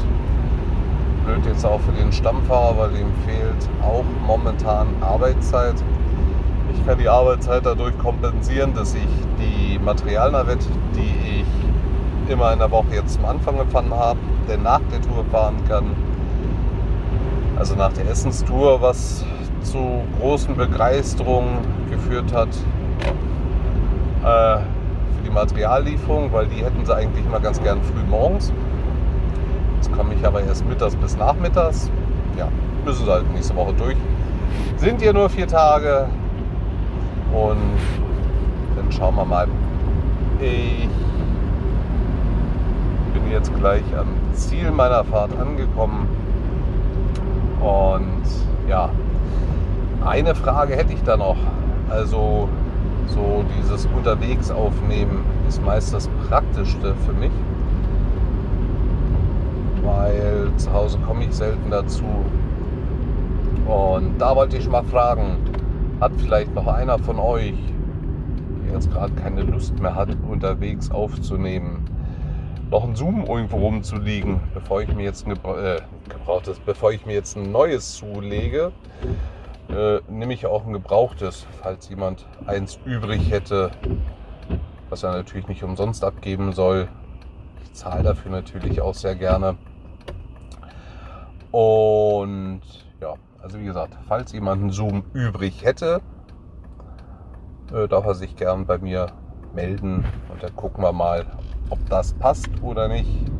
Blöd 1.27 1.47
jetzt 1.47 1.65
auch 1.65 1.81
für 1.81 1.93
den 1.93 2.13
Stammfahrer, 2.13 2.79
weil 2.79 2.91
ihm 2.93 3.13
fehlt 3.27 3.69
auch 3.83 4.05
momentan 4.27 4.89
Arbeitszeit. 5.01 5.75
Ich 6.73 6.87
kann 6.87 6.99
die 6.99 7.09
Arbeitszeit 7.09 7.67
dadurch 7.67 7.97
kompensieren, 7.99 8.75
dass 8.75 8.95
ich 8.95 9.09
die 9.39 9.79
Materialnavette, 9.79 10.67
die 10.95 11.41
ich 11.41 12.33
immer 12.33 12.53
in 12.53 12.59
der 12.61 12.71
Woche 12.71 12.95
jetzt 12.95 13.15
zum 13.15 13.25
Anfang 13.25 13.59
gefahren 13.59 13.91
habe, 13.91 14.19
denn 14.49 14.63
nach 14.63 14.81
der 14.91 15.01
Tour 15.03 15.25
fahren 15.31 15.57
kann. 15.69 15.85
Also 17.61 17.75
nach 17.75 17.93
der 17.93 18.09
Essenstour, 18.09 18.81
was 18.81 19.23
zu 19.61 20.03
großen 20.19 20.57
Begeisterungen 20.57 21.59
geführt 21.91 22.33
hat 22.33 22.49
äh, 24.23 24.63
für 24.63 25.23
die 25.27 25.31
Materiallieferung, 25.31 26.33
weil 26.33 26.47
die 26.47 26.65
hätten 26.65 26.87
sie 26.87 26.97
eigentlich 26.97 27.27
immer 27.27 27.39
ganz 27.39 27.63
gern 27.63 27.83
früh 27.83 28.03
morgens. 28.09 28.51
Jetzt 29.77 29.93
komme 29.93 30.15
ich 30.15 30.27
aber 30.27 30.43
erst 30.43 30.67
mittags 30.67 30.97
bis 30.97 31.19
nachmittags. 31.19 31.91
Ja, 32.39 32.49
müssen 32.87 33.05
sie 33.05 33.11
halt 33.11 33.31
nächste 33.35 33.55
Woche 33.55 33.75
durch. 33.75 33.97
Sind 34.79 35.03
hier 35.03 35.13
nur 35.13 35.29
vier 35.29 35.47
Tage 35.47 36.09
und 37.35 37.77
dann 38.75 38.91
schauen 38.91 39.17
wir 39.17 39.27
mal. 39.27 39.49
Ich 40.41 40.89
bin 43.13 43.31
jetzt 43.31 43.55
gleich 43.57 43.85
am 43.99 44.09
Ziel 44.33 44.71
meiner 44.71 45.05
Fahrt 45.05 45.39
angekommen 45.39 46.09
und 47.61 48.23
ja, 48.69 48.91
eine 50.05 50.35
Frage 50.35 50.77
hätte 50.77 50.93
ich 50.93 51.03
da 51.03 51.17
noch. 51.17 51.37
Also 51.89 52.49
so 53.07 53.45
dieses 53.59 53.87
Unterwegs 53.87 54.51
aufnehmen 54.51 55.25
ist 55.49 55.63
meist 55.65 55.93
das 55.93 56.09
Praktischste 56.29 56.95
für 57.07 57.13
mich, 57.13 57.33
weil 59.83 60.51
zu 60.57 60.73
Hause 60.73 60.99
komme 61.07 61.25
ich 61.25 61.35
selten 61.35 61.71
dazu. 61.71 62.05
Und 63.67 64.19
da 64.19 64.35
wollte 64.35 64.57
ich 64.57 64.69
mal 64.69 64.85
fragen, 64.85 65.39
hat 66.01 66.13
vielleicht 66.17 66.55
noch 66.55 66.67
einer 66.67 66.99
von 66.99 67.19
euch, 67.19 67.55
der 68.65 68.75
jetzt 68.75 68.91
gerade 68.91 69.13
keine 69.15 69.43
Lust 69.43 69.79
mehr 69.81 69.95
hat, 69.95 70.17
unterwegs 70.29 70.91
aufzunehmen, 70.91 71.85
noch 72.71 72.85
ein 72.85 72.95
Zoom 72.95 73.25
irgendwo 73.27 73.57
rumzuliegen, 73.59 74.41
bevor 74.55 74.83
ich 74.83 74.95
mir 74.95 75.03
jetzt 75.03 75.27
ein 75.27 75.33
äh, 75.33 75.81
gebrauchtes, 76.09 76.61
bevor 76.61 76.93
ich 76.93 77.05
mir 77.05 77.15
jetzt 77.15 77.37
ein 77.37 77.51
neues 77.51 77.97
zulege, 77.97 78.73
äh, 79.69 80.01
nehme 80.09 80.33
ich 80.33 80.47
auch 80.47 80.65
ein 80.65 80.73
gebrauchtes, 80.73 81.47
falls 81.63 81.89
jemand 81.89 82.27
eins 82.47 82.79
übrig 82.85 83.31
hätte, 83.31 83.73
was 84.89 85.03
er 85.03 85.13
natürlich 85.13 85.49
nicht 85.49 85.65
umsonst 85.65 86.05
abgeben 86.05 86.53
soll. 86.53 86.89
Ich 87.65 87.73
zahle 87.75 88.05
dafür 88.05 88.31
natürlich 88.31 88.81
auch 88.81 88.95
sehr 88.95 89.17
gerne. 89.17 89.57
Und 91.51 92.61
ja, 93.01 93.15
also 93.43 93.59
wie 93.59 93.65
gesagt, 93.65 93.99
falls 94.07 94.33
jemand 94.33 94.63
einen 94.63 94.71
Zoom 94.71 95.03
übrig 95.13 95.65
hätte, 95.65 96.01
äh, 97.75 97.89
darf 97.89 98.07
er 98.07 98.15
sich 98.15 98.37
gern 98.37 98.65
bei 98.67 98.79
mir 98.79 99.09
melden 99.55 100.05
und 100.29 100.41
dann 100.41 100.55
gucken 100.55 100.85
wir 100.85 100.93
mal, 100.93 101.27
ob 101.71 101.79
das 101.89 102.13
passt 102.15 102.51
oder 102.63 102.89
nicht. 102.89 103.31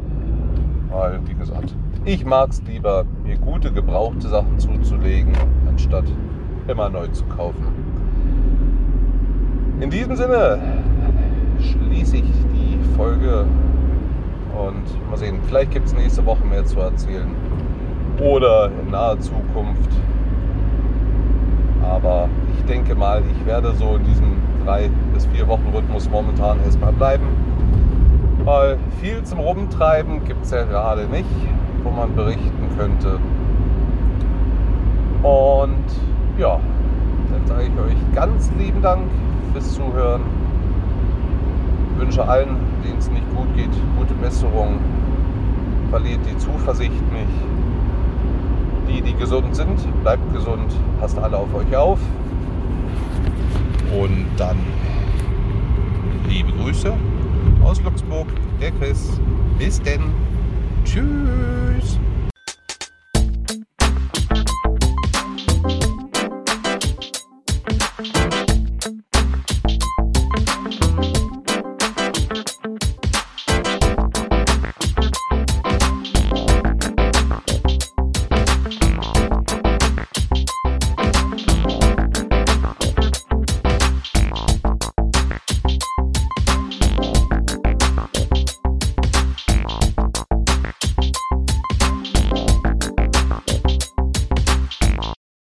Weil, 0.91 1.21
wie 1.27 1.35
gesagt, 1.35 1.75
ich 2.05 2.25
mag 2.25 2.51
es 2.51 2.63
lieber, 2.63 3.05
mir 3.25 3.37
gute 3.37 3.73
gebrauchte 3.73 4.29
Sachen 4.29 4.59
zuzulegen, 4.59 5.33
anstatt 5.69 6.07
immer 6.67 6.89
neu 6.89 7.07
zu 7.09 7.25
kaufen. 7.27 7.67
In 9.81 9.91
diesem 9.91 10.17
Sinne 10.17 10.59
schließe 11.61 12.17
ich 12.17 12.33
die 12.53 12.79
Folge 12.97 13.47
und 14.55 15.11
mal 15.11 15.17
sehen, 15.17 15.39
vielleicht 15.47 15.73
gibt 15.73 15.87
es 15.87 15.95
nächste 15.95 16.25
Woche 16.27 16.45
mehr 16.45 16.65
zu 16.65 16.81
erzählen 16.81 17.29
oder 18.21 18.71
in 18.83 18.91
naher 18.91 19.19
Zukunft. 19.21 19.91
Aber 21.83 22.29
ich 22.57 22.65
denke 22.65 22.95
mal, 22.95 23.23
ich 23.31 23.47
werde 23.47 23.73
so 23.75 23.97
in 23.97 24.05
diesem 24.05 24.37
drei 24.65 24.91
bis 25.13 25.27
vier 25.27 25.49
Wochen 25.49 25.67
Rhythmus 25.75 26.09
momentan 26.11 26.59
erstmal 26.65 26.93
bleiben. 26.93 27.27
Weil 28.45 28.79
viel 29.01 29.23
zum 29.25 29.41
Rumtreiben 29.41 30.25
gibt 30.25 30.45
es 30.45 30.51
ja 30.51 30.65
gerade 30.65 31.07
nicht, 31.07 31.29
wo 31.83 31.91
man 31.91 32.15
berichten 32.15 32.69
könnte. 32.77 33.19
Und 35.23 35.85
ja, 36.39 36.59
dann 37.31 37.47
sage 37.47 37.65
ich 37.65 37.81
euch 37.81 38.15
ganz 38.15 38.51
lieben 38.59 38.81
Dank 38.81 39.03
fürs 39.53 39.75
Zuhören. 39.75 40.23
Ich 41.93 42.01
wünsche 42.01 42.27
allen, 42.27 42.57
denen 42.83 42.99
es 42.99 43.11
nicht 43.11 43.29
gut 43.37 43.55
geht, 43.55 43.71
gute 43.99 44.15
Besserung. 44.15 44.79
Verliert 45.91 46.21
die 46.31 46.39
Zuversicht 46.39 47.13
nicht. 47.13 47.29
Die, 48.89 49.03
die 49.03 49.15
gesund 49.15 49.55
sind, 49.55 49.79
bleibt 50.03 50.33
gesund, 50.33 50.75
passt 50.99 51.19
alle 51.19 51.37
auf 51.37 51.55
euch 51.55 51.77
auf. 51.77 51.99
Und 53.93 54.27
dann 54.37 54.57
liebe 56.29 56.53
Grüße 56.53 56.93
aus 57.71 57.81
Luxemburg, 57.85 58.27
der 58.61 58.73
Chris. 58.73 59.21
Bis 59.57 59.81
denn. 59.83 60.03
Tschüss. 60.85 62.01